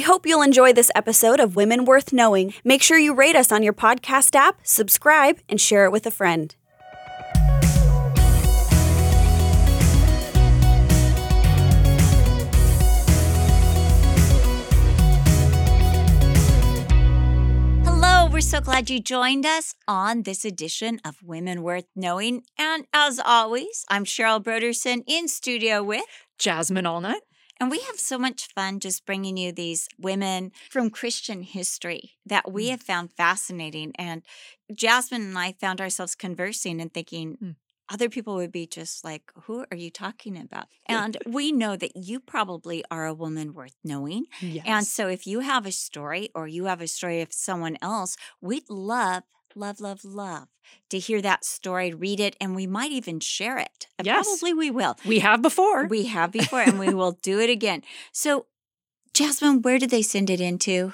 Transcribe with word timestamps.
We 0.00 0.04
hope 0.04 0.24
you'll 0.24 0.40
enjoy 0.40 0.72
this 0.72 0.90
episode 0.94 1.40
of 1.40 1.56
Women 1.56 1.84
Worth 1.84 2.10
Knowing. 2.10 2.54
Make 2.64 2.82
sure 2.82 2.96
you 2.96 3.12
rate 3.12 3.36
us 3.36 3.52
on 3.52 3.62
your 3.62 3.74
podcast 3.74 4.34
app, 4.34 4.58
subscribe, 4.62 5.40
and 5.46 5.60
share 5.60 5.84
it 5.84 5.92
with 5.92 6.06
a 6.06 6.10
friend. 6.10 6.54
Hello, 17.84 18.30
we're 18.32 18.40
so 18.40 18.62
glad 18.62 18.88
you 18.88 19.00
joined 19.00 19.44
us 19.44 19.74
on 19.86 20.22
this 20.22 20.46
edition 20.46 20.98
of 21.04 21.22
Women 21.22 21.62
Worth 21.62 21.88
Knowing. 21.94 22.44
And 22.56 22.86
as 22.94 23.20
always, 23.22 23.84
I'm 23.90 24.06
Cheryl 24.06 24.42
Brodersen 24.42 25.02
in 25.06 25.28
studio 25.28 25.82
with 25.82 26.24
Jasmine 26.38 26.86
Allnut. 26.86 27.20
And 27.60 27.70
we 27.70 27.80
have 27.80 28.00
so 28.00 28.18
much 28.18 28.48
fun 28.54 28.80
just 28.80 29.04
bringing 29.04 29.36
you 29.36 29.52
these 29.52 29.88
women 29.98 30.52
from 30.70 30.90
Christian 30.90 31.42
history 31.42 32.12
that 32.26 32.50
we 32.50 32.66
Mm. 32.66 32.70
have 32.70 32.82
found 32.82 33.12
fascinating. 33.12 33.92
And 33.96 34.22
Jasmine 34.74 35.22
and 35.22 35.38
I 35.38 35.52
found 35.52 35.80
ourselves 35.80 36.14
conversing 36.14 36.80
and 36.80 36.92
thinking, 36.92 37.36
Mm. 37.36 37.56
other 37.90 38.08
people 38.08 38.36
would 38.36 38.52
be 38.52 38.66
just 38.66 39.04
like, 39.04 39.30
Who 39.44 39.66
are 39.70 39.76
you 39.76 39.90
talking 39.90 40.38
about? 40.38 40.68
And 40.86 41.18
we 41.26 41.52
know 41.52 41.76
that 41.76 41.96
you 41.96 42.18
probably 42.20 42.82
are 42.90 43.06
a 43.06 43.14
woman 43.14 43.52
worth 43.52 43.76
knowing. 43.84 44.26
Yes. 44.40 44.64
And 44.66 44.86
so 44.86 45.08
if 45.08 45.26
you 45.26 45.40
have 45.40 45.66
a 45.66 45.72
story 45.72 46.30
or 46.34 46.48
you 46.48 46.64
have 46.66 46.80
a 46.80 46.88
story 46.88 47.20
of 47.20 47.32
someone 47.32 47.76
else, 47.82 48.16
we'd 48.40 48.70
love, 48.70 49.24
love, 49.54 49.80
love, 49.80 50.04
love 50.04 50.48
to 50.90 50.98
hear 50.98 51.20
that 51.22 51.44
story, 51.44 51.92
read 51.92 52.20
it, 52.20 52.36
and 52.40 52.54
we 52.54 52.66
might 52.66 52.92
even 52.92 53.20
share 53.20 53.58
it. 53.58 53.86
Uh, 53.98 54.04
yes. 54.04 54.26
Probably 54.26 54.54
we 54.54 54.70
will. 54.70 54.96
we 55.04 55.20
have 55.20 55.42
before. 55.42 55.86
We 55.86 56.06
have 56.06 56.32
before 56.32 56.60
and 56.60 56.78
we 56.78 56.94
will 56.94 57.12
do 57.22 57.40
it 57.40 57.50
again. 57.50 57.82
So, 58.12 58.46
Jasmine, 59.14 59.62
where 59.62 59.78
did 59.78 59.90
they 59.90 60.02
send 60.02 60.30
it 60.30 60.40
into? 60.40 60.92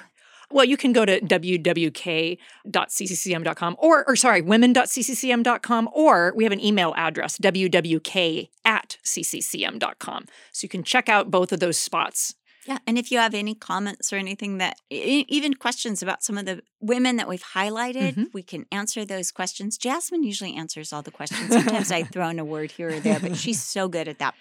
well, 0.51 0.65
you 0.65 0.77
can 0.77 0.93
go 0.93 1.03
to 1.05 1.19
wwk.cccm.com 1.19 3.75
or, 3.79 4.07
or 4.07 4.15
sorry, 4.15 4.41
women.cccm.com, 4.41 5.89
or 5.91 6.31
we 6.35 6.45
have 6.45 6.53
an 6.53 6.63
email 6.63 6.93
address, 6.95 7.37
wwk 7.37 8.49
at 8.63 8.97
cccm.com. 9.03 10.25
So 10.51 10.65
you 10.65 10.69
can 10.69 10.83
check 10.83 11.09
out 11.09 11.29
both 11.29 11.51
of 11.51 11.59
those 11.59 11.77
spots. 11.77 12.33
Yeah. 12.67 12.79
And 12.85 12.97
if 12.97 13.11
you 13.11 13.17
have 13.19 13.33
any 13.33 13.55
comments 13.55 14.11
or 14.11 14.17
anything 14.17 14.57
that, 14.57 14.75
even 14.89 15.53
questions 15.53 16.01
about 16.03 16.21
some 16.23 16.37
of 16.37 16.45
the 16.45 16.61
women 16.81 17.15
that 17.15 17.27
we've 17.29 17.43
highlighted, 17.55 18.15
Mhm. 18.15 18.33
we 18.33 18.43
can 18.43 18.65
answer 18.71 19.05
those 19.05 19.31
questions. 19.31 19.77
Jasmine 19.77 20.23
usually 20.23 20.53
answers 20.55 20.91
all 20.91 21.01
the 21.01 21.11
questions. 21.11 21.47
Sometimes 21.49 21.91
I 21.91 22.03
throw 22.03 22.27
in 22.29 22.39
a 22.39 22.45
word 22.45 22.71
here 22.71 22.89
or 22.89 22.99
there, 22.99 23.19
but 23.21 23.37
she's 23.43 23.63
so 23.63 23.87
good 23.87 24.07
at 24.09 24.19
that. 24.19 24.35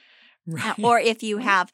Uh, 0.61 0.75
Or 0.83 0.99
if 0.99 1.23
you 1.23 1.39
have, 1.39 1.73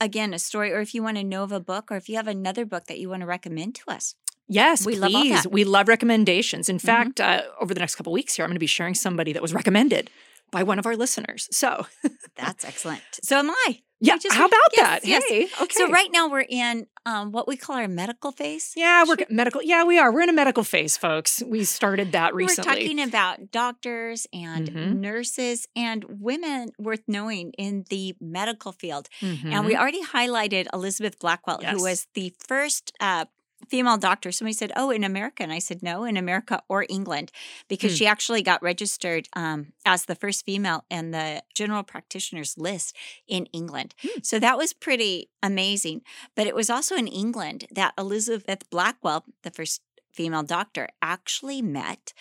again, 0.00 0.34
a 0.34 0.38
story, 0.38 0.70
or 0.72 0.80
if 0.80 0.94
you 0.94 1.02
want 1.02 1.16
to 1.16 1.24
know 1.24 1.42
of 1.44 1.52
a 1.52 1.60
book, 1.60 1.90
or 1.90 1.96
if 1.96 2.08
you 2.08 2.16
have 2.16 2.28
another 2.28 2.64
book 2.66 2.86
that 2.86 2.98
you 2.98 3.08
want 3.08 3.20
to 3.22 3.26
recommend 3.26 3.74
to 3.76 3.90
us. 3.90 4.14
Yes, 4.48 4.86
We 4.86 4.96
please. 4.96 5.32
love. 5.44 5.46
We 5.52 5.64
love 5.64 5.88
recommendations. 5.88 6.68
In 6.68 6.76
Mhm. 6.78 6.80
fact, 6.82 7.20
uh, 7.20 7.42
over 7.60 7.74
the 7.74 7.80
next 7.80 7.96
couple 7.96 8.12
weeks 8.12 8.36
here, 8.36 8.44
I'm 8.44 8.50
going 8.50 8.56
to 8.56 8.60
be 8.60 8.66
sharing 8.66 8.94
somebody 8.94 9.32
that 9.32 9.42
was 9.42 9.52
recommended 9.52 10.08
by 10.50 10.62
one 10.62 10.78
of 10.78 10.86
our 10.86 10.96
listeners. 10.96 11.48
So, 11.50 11.86
That's 12.36 12.64
excellent. 12.64 13.02
So 13.22 13.38
am 13.38 13.50
I. 13.50 13.80
yeah, 14.00 14.16
just- 14.18 14.34
how 14.36 14.46
about 14.46 14.60
yes, 14.76 15.02
that? 15.02 15.08
yes. 15.08 15.24
Hey, 15.28 15.44
okay. 15.62 15.74
So 15.74 15.88
right 15.90 16.08
now 16.12 16.28
we're 16.28 16.44
in 16.48 16.86
um, 17.06 17.30
what 17.32 17.46
we 17.48 17.56
call 17.56 17.76
our 17.76 17.88
medical 17.88 18.32
phase. 18.32 18.72
Yeah, 18.76 19.04
we're 19.06 19.16
medical. 19.30 19.62
Yeah, 19.62 19.84
we 19.84 19.98
are. 19.98 20.12
We're 20.12 20.22
in 20.22 20.28
a 20.28 20.32
medical 20.34 20.64
phase, 20.64 20.96
folks. 20.96 21.42
We 21.46 21.64
started 21.64 22.12
that 22.12 22.34
recently. 22.34 22.68
We're 22.68 22.74
talking 22.80 23.00
about 23.00 23.50
doctors 23.52 24.26
and 24.32 24.68
Mhm. 24.70 24.96
nurses 24.98 25.66
and 25.76 26.04
women 26.08 26.70
worth 26.78 27.02
knowing 27.06 27.52
in 27.56 27.84
the 27.90 28.14
medical 28.20 28.72
field. 28.72 29.08
And 29.20 29.38
Mhm. 29.44 29.66
we 29.66 29.76
already 29.76 30.02
highlighted 30.04 30.66
Elizabeth 30.74 31.18
Blackwell, 31.20 31.60
Yes. 31.62 31.74
who 31.76 31.82
was 31.84 32.06
the 32.14 32.34
first 32.48 32.92
uh, 33.00 33.26
female 33.68 33.96
doctor. 33.96 34.30
Somebody 34.30 34.52
said, 34.54 34.72
Oh, 34.76 34.90
in 34.90 35.02
America. 35.04 35.42
And 35.42 35.52
I 35.52 35.58
said, 35.58 35.82
No, 35.82 36.04
in 36.04 36.16
America 36.16 36.62
or 36.68 36.86
England, 36.88 37.32
because 37.68 37.92
Hmm. 37.92 37.96
she 37.96 38.06
actually 38.06 38.42
got 38.42 38.62
registered 38.62 39.28
um, 39.34 39.72
as 39.84 40.04
the 40.04 40.14
first 40.14 40.44
female 40.44 40.84
in 40.90 41.10
the 41.10 41.42
general 41.54 41.82
practitioners 41.82 42.56
list 42.58 42.94
in 43.26 43.46
England. 43.46 43.94
Hmm. 44.02 44.20
So 44.22 44.38
that 44.38 44.56
was 44.56 44.72
pretty 44.72 45.30
amazing. 45.42 46.02
But 46.34 46.46
it 46.46 46.54
was 46.54 46.70
also 46.70 46.94
in 46.96 47.06
England 47.08 47.66
that 47.72 47.94
Elizabeth 47.98 48.68
Blackwell, 48.70 49.24
the 49.42 49.50
first 49.50 49.80
female 50.12 50.42
doctor, 50.42 50.88
actually 51.02 51.62
met. 51.62 52.12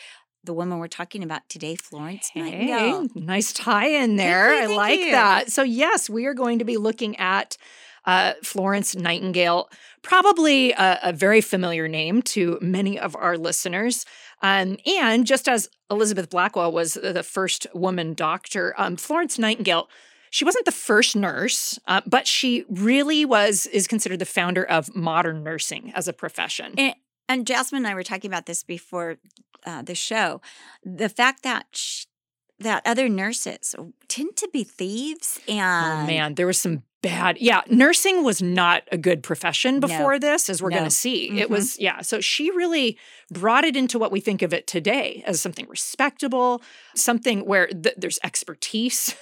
The 0.44 0.54
woman 0.54 0.78
we're 0.78 0.88
talking 0.88 1.24
about 1.24 1.42
today, 1.50 1.76
Florence 1.76 2.30
Nightingale. 2.36 3.08
Nice 3.16 3.52
tie 3.52 3.88
in 3.88 4.16
there. 4.16 4.54
you, 4.54 4.72
I 4.74 4.76
like 4.76 5.00
you. 5.00 5.12
that. 5.12 5.52
So, 5.52 5.64
yes, 5.64 6.08
we 6.08 6.28
are 6.28 6.36
going 6.36 6.60
to 6.60 6.66
be 6.66 6.78
looking 6.78 7.16
at 7.18 7.58
uh, 8.06 8.34
Florence 8.44 8.96
Nightingale, 8.96 9.70
probably 10.02 10.72
a, 10.74 11.00
a 11.04 11.14
very 11.14 11.42
familiar 11.42 11.88
name 11.88 12.22
to 12.22 12.60
many 12.62 13.00
of 13.00 13.16
our 13.16 13.38
listeners. 13.38 14.06
Um, 14.42 14.78
and 14.86 15.26
just 15.26 15.48
as 15.48 15.70
Elizabeth 15.90 16.30
Blackwell 16.30 16.72
was 16.72 16.94
the 16.96 17.24
first 17.24 17.68
woman 17.74 18.14
doctor, 18.14 18.74
um, 18.78 18.96
Florence 18.96 19.40
Nightingale. 19.40 19.90
She 20.30 20.44
wasn't 20.44 20.66
the 20.66 20.72
first 20.72 21.16
nurse, 21.16 21.80
uh, 21.88 22.02
but 22.06 22.28
she 22.28 22.66
really 22.70 23.24
was 23.24 23.68
is 23.68 23.88
considered 23.88 24.20
the 24.20 24.26
founder 24.26 24.66
of 24.66 24.94
modern 24.94 25.44
nursing 25.44 25.94
as 25.96 26.08
a 26.08 26.14
profession. 26.14 26.74
And, 26.78 26.96
and 27.30 27.48
Jasmine 27.48 27.86
and 27.86 27.88
I 27.88 27.96
were 27.96 28.04
talking 28.04 28.30
about 28.30 28.46
this 28.46 28.62
before 28.62 29.18
uh, 29.66 29.82
the 29.82 29.96
show. 29.96 30.42
The 30.84 31.10
fact 31.10 31.44
that 31.44 31.68
sh- 31.72 32.06
that 32.60 32.82
other 32.86 33.10
nurses 33.10 33.76
tend 34.08 34.36
to 34.38 34.50
be 34.52 34.64
thieves 34.64 35.40
and 35.48 36.04
Oh 36.04 36.08
man, 36.08 36.36
there 36.36 36.48
was 36.48 36.58
some 36.58 36.84
bad. 37.10 37.38
Yeah, 37.40 37.62
nursing 37.70 38.24
was 38.24 38.42
not 38.42 38.84
a 38.92 38.98
good 38.98 39.24
profession 39.24 39.76
No. 39.76 39.88
before 39.88 40.20
this, 40.20 40.50
as 40.50 40.62
we're 40.62 40.70
No. 40.72 40.78
going 40.78 40.90
to 40.90 40.96
see. 40.96 41.30
Mhm. 41.32 41.40
It 41.40 41.50
was, 41.50 41.80
yeah. 41.80 42.02
So 42.02 42.20
she 42.22 42.52
really 42.52 42.98
brought 43.32 43.64
it 43.64 43.76
into 43.76 43.98
what 44.00 44.12
we 44.12 44.20
think 44.20 44.42
of 44.42 44.54
it 44.54 44.68
today 44.68 45.24
as 45.26 45.40
something 45.42 45.68
respectable, 45.70 46.62
something 46.96 47.46
where 47.46 47.68
th- 47.68 47.96
there's 47.98 48.20
expertise. 48.24 49.16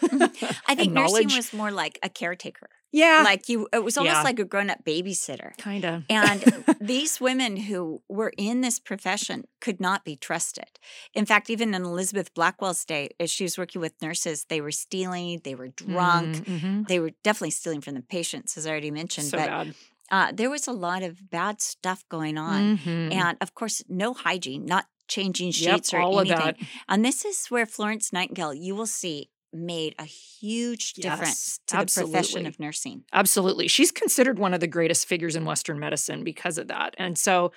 I 0.68 0.76
think 0.76 0.94
nursing 0.94 1.28
was 1.36 1.54
more 1.54 1.72
like 1.72 2.00
a 2.02 2.10
caretaker. 2.10 2.70
Yeah, 2.94 3.22
Like 3.26 3.50
you, 3.50 3.68
it 3.74 3.84
was 3.84 3.98
almost 3.98 4.18
Yeah. 4.18 4.24
like 4.24 4.40
a 4.40 4.46
grown 4.46 4.70
up 4.70 4.84
babysitter. 4.86 5.58
kind 5.58 5.84
of. 5.84 6.04
And 6.10 6.40
these 6.80 7.20
women 7.20 7.58
who 7.58 8.02
were 8.08 8.32
in 8.38 8.62
this 8.62 8.80
profession 8.80 9.44
could 9.60 9.80
not 9.82 10.06
be 10.06 10.16
trusted. 10.16 10.70
In 11.14 11.26
fact, 11.26 11.50
even 11.50 11.74
in 11.74 11.84
Elizabeth 11.84 12.34
Blackwell's 12.34 12.86
day, 12.86 13.10
as 13.20 13.30
she 13.32 13.44
was 13.44 13.58
working 13.58 13.82
with 13.82 13.94
nurses, 14.02 14.46
they 14.48 14.62
were 14.62 14.72
stealing, 14.72 15.42
they 15.44 15.56
were 15.56 15.70
drunk, 15.70 16.46
Mhm. 16.46 16.88
they 16.88 17.00
were 17.00 17.12
definitely 17.24 17.52
stealing 17.52 17.82
from 17.82 17.96
the 17.96 18.02
patients, 18.18 18.56
as 18.58 18.66
I 18.68 18.70
already 18.72 18.92
mentioned. 18.92 19.28
So 19.28 19.38
but 19.38 19.48
bad. 19.48 19.76
uh, 20.12 20.32
there 20.34 20.50
was 20.50 20.68
a 20.68 20.74
lot 20.74 21.02
of 21.04 21.30
bad 21.32 21.62
stuff 21.62 22.06
going 22.10 22.38
on. 22.38 22.78
Mhm. 22.78 23.12
And 23.14 23.38
of 23.42 23.54
course, 23.56 23.82
no 23.90 24.14
hygiene, 24.14 24.66
not 24.66 24.86
changing 25.08 25.48
Yep, 25.48 25.56
sheets 25.56 25.94
or 25.94 26.00
all 26.00 26.20
anything. 26.20 26.56
And 26.88 27.04
this 27.04 27.26
is 27.26 27.48
where 27.48 27.66
Florence 27.66 28.14
Nightingale, 28.14 28.54
you 28.54 28.74
will 28.76 28.88
see, 29.02 29.30
made 29.54 29.96
a 30.00 30.06
huge 30.06 30.94
difference 30.94 31.60
Yes, 31.72 31.88
to 31.88 31.96
the 32.00 32.02
profession 32.08 32.46
of 32.46 32.60
nursing. 32.60 33.04
Absolutely. 33.14 33.68
She's 33.68 33.92
considered 33.92 34.40
one 34.40 34.54
of 34.54 34.60
the 34.60 34.68
greatest 34.68 35.08
figures 35.08 35.36
in 35.36 35.46
Western 35.46 35.80
medicine 35.80 36.24
because 36.24 36.58
of 36.58 36.68
that. 36.70 36.96
And 36.98 37.18
so 37.18 37.52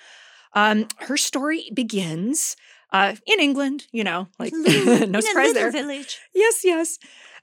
um, 0.53 0.87
her 0.99 1.17
story 1.17 1.69
begins 1.73 2.55
uh, 2.93 3.15
in 3.25 3.39
England, 3.39 3.85
you 3.91 4.03
know, 4.03 4.27
like 4.39 4.53
Little- 4.55 5.07
no 5.09 5.19
in 5.19 5.21
surprise 5.21 5.53
there. 5.53 5.71
village. 5.71 6.19
Yes, 6.33 6.61
yes. 6.63 6.99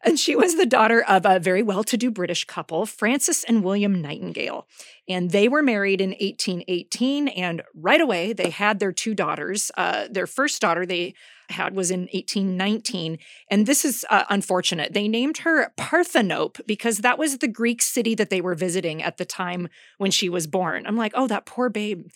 And 0.07 0.19
she 0.19 0.37
was 0.37 0.57
the 0.57 0.67
daughter 0.67 1.03
of 1.03 1.25
a 1.25 1.39
very 1.39 1.63
well 1.63 1.83
to 1.85 1.97
do 1.97 2.11
British 2.11 2.45
couple, 2.45 2.85
Frances 2.85 3.43
and 3.49 3.65
William 3.65 4.03
Nightingale. 4.03 4.67
And 5.09 5.31
they 5.31 5.49
were 5.49 5.63
married 5.63 6.01
in 6.03 6.11
1818. 6.11 7.29
And 7.29 7.63
right 7.75 8.01
away, 8.03 8.35
they 8.35 8.51
had 8.51 8.81
their 8.81 8.93
two 8.93 9.15
daughters. 9.15 9.71
Uh, 9.79 10.07
their 10.11 10.27
first 10.27 10.61
daughter 10.61 10.85
they 10.85 11.15
had 11.51 11.75
was 11.75 11.91
in 11.91 12.01
1819. 12.13 13.19
And 13.51 13.67
this 13.67 13.85
is 13.85 14.05
uh, 14.11 14.25
unfortunate. 14.29 14.93
They 14.93 15.09
named 15.09 15.39
her 15.39 15.73
Parthenope 15.77 16.61
because 16.67 16.99
that 16.99 17.19
was 17.19 17.39
the 17.39 17.49
Greek 17.49 17.83
city 17.83 18.15
that 18.15 18.31
they 18.31 18.41
were 18.41 18.55
visiting 18.55 19.03
at 19.03 19.17
the 19.17 19.25
time 19.25 19.69
when 19.99 20.11
she 20.11 20.29
was 20.29 20.47
born. 20.47 20.87
I'm 20.87 20.97
like, 20.97 21.13
oh, 21.15 21.27
that 21.29 21.47
poor 21.47 21.69
babe. 21.69 22.09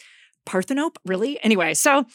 Parthenope? 0.46 0.96
Really? 1.04 1.42
Anyway, 1.42 1.75
so 1.75 2.06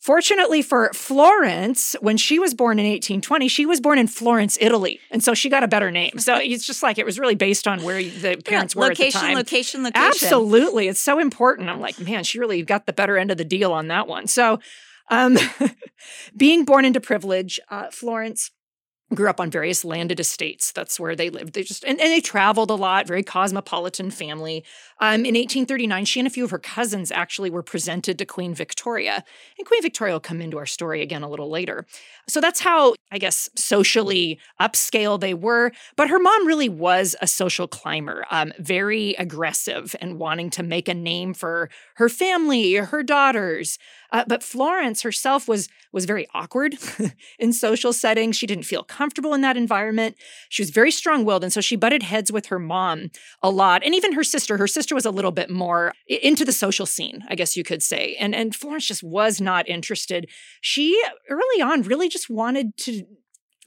Fortunately 0.00 0.62
for 0.62 0.90
Florence, 0.94 1.96
when 2.00 2.16
she 2.16 2.38
was 2.38 2.54
born 2.54 2.78
in 2.78 2.86
1820, 2.86 3.48
she 3.48 3.66
was 3.66 3.80
born 3.80 3.98
in 3.98 4.06
Florence, 4.06 4.56
Italy. 4.60 5.00
And 5.10 5.24
so 5.24 5.34
she 5.34 5.48
got 5.48 5.64
a 5.64 5.68
better 5.68 5.90
name. 5.90 6.20
So 6.20 6.36
it's 6.36 6.64
just 6.64 6.84
like 6.84 6.98
it 6.98 7.04
was 7.04 7.18
really 7.18 7.34
based 7.34 7.66
on 7.66 7.82
where 7.82 8.00
the 8.00 8.40
parents 8.44 8.76
were 8.76 8.84
location, 8.84 9.18
at 9.18 9.22
the 9.22 9.26
time. 9.26 9.36
location, 9.36 9.82
location. 9.82 10.08
Absolutely. 10.08 10.86
It's 10.86 11.00
so 11.00 11.18
important. 11.18 11.68
I'm 11.68 11.80
like, 11.80 11.98
man, 11.98 12.22
she 12.22 12.38
really 12.38 12.62
got 12.62 12.86
the 12.86 12.92
better 12.92 13.18
end 13.18 13.32
of 13.32 13.38
the 13.38 13.44
deal 13.44 13.72
on 13.72 13.88
that 13.88 14.06
one. 14.06 14.28
So, 14.28 14.60
um, 15.10 15.36
being 16.36 16.64
born 16.64 16.84
into 16.84 17.00
privilege, 17.00 17.60
uh, 17.70 17.90
Florence 17.90 18.50
grew 19.14 19.30
up 19.30 19.40
on 19.40 19.50
various 19.50 19.84
landed 19.84 20.20
estates. 20.20 20.70
That's 20.70 21.00
where 21.00 21.16
they 21.16 21.30
lived. 21.30 21.54
They 21.54 21.62
just 21.62 21.82
and, 21.84 21.98
and 22.00 22.10
they 22.10 22.20
traveled 22.20 22.70
a 22.70 22.74
lot, 22.74 23.06
very 23.06 23.22
cosmopolitan 23.22 24.10
family. 24.10 24.64
Um, 25.00 25.20
in 25.20 25.34
1839, 25.34 26.04
she 26.04 26.20
and 26.20 26.26
a 26.26 26.30
few 26.30 26.44
of 26.44 26.50
her 26.50 26.58
cousins 26.58 27.10
actually 27.10 27.48
were 27.48 27.62
presented 27.62 28.18
to 28.18 28.26
Queen 28.26 28.54
Victoria. 28.54 29.24
And 29.56 29.66
Queen 29.66 29.80
Victoria 29.80 30.14
will 30.14 30.20
come 30.20 30.42
into 30.42 30.58
our 30.58 30.66
story 30.66 31.00
again 31.00 31.22
a 31.22 31.28
little 31.28 31.48
later. 31.48 31.86
So 32.28 32.40
that's 32.40 32.60
how, 32.60 32.94
I 33.10 33.18
guess, 33.18 33.48
socially 33.56 34.38
upscale 34.60 35.18
they 35.18 35.34
were. 35.34 35.72
But 35.96 36.10
her 36.10 36.18
mom 36.18 36.46
really 36.46 36.68
was 36.68 37.16
a 37.22 37.26
social 37.26 37.66
climber, 37.66 38.26
um, 38.30 38.52
very 38.58 39.14
aggressive 39.14 39.96
and 40.00 40.18
wanting 40.18 40.50
to 40.50 40.62
make 40.62 40.88
a 40.88 40.94
name 40.94 41.32
for 41.32 41.70
her 41.94 42.10
family, 42.10 42.74
her 42.74 43.02
daughters. 43.02 43.78
Uh, 44.12 44.24
but 44.26 44.42
Florence 44.42 45.02
herself 45.02 45.48
was 45.48 45.68
was 45.92 46.04
very 46.04 46.26
awkward 46.34 46.76
in 47.38 47.52
social 47.52 47.92
settings. 47.92 48.36
She 48.36 48.46
didn't 48.46 48.64
feel 48.64 48.82
comfortable 48.82 49.34
in 49.34 49.40
that 49.40 49.56
environment. 49.56 50.16
She 50.48 50.62
was 50.62 50.70
very 50.70 50.90
strong-willed, 50.90 51.42
and 51.42 51.52
so 51.52 51.60
she 51.60 51.76
butted 51.76 52.02
heads 52.02 52.30
with 52.30 52.46
her 52.46 52.58
mom 52.58 53.10
a 53.42 53.50
lot, 53.50 53.82
and 53.84 53.94
even 53.94 54.12
her 54.12 54.24
sister. 54.24 54.56
Her 54.56 54.66
sister 54.66 54.94
was 54.94 55.06
a 55.06 55.10
little 55.10 55.32
bit 55.32 55.50
more 55.50 55.92
into 56.06 56.44
the 56.44 56.52
social 56.52 56.86
scene, 56.86 57.24
I 57.28 57.34
guess 57.34 57.56
you 57.56 57.64
could 57.64 57.82
say. 57.82 58.16
And 58.18 58.34
and 58.34 58.54
Florence 58.54 58.86
just 58.86 59.02
was 59.02 59.40
not 59.40 59.68
interested. 59.68 60.28
She 60.60 61.02
early 61.28 61.62
on 61.62 61.82
really 61.82 62.08
just 62.08 62.30
wanted 62.30 62.76
to 62.78 63.04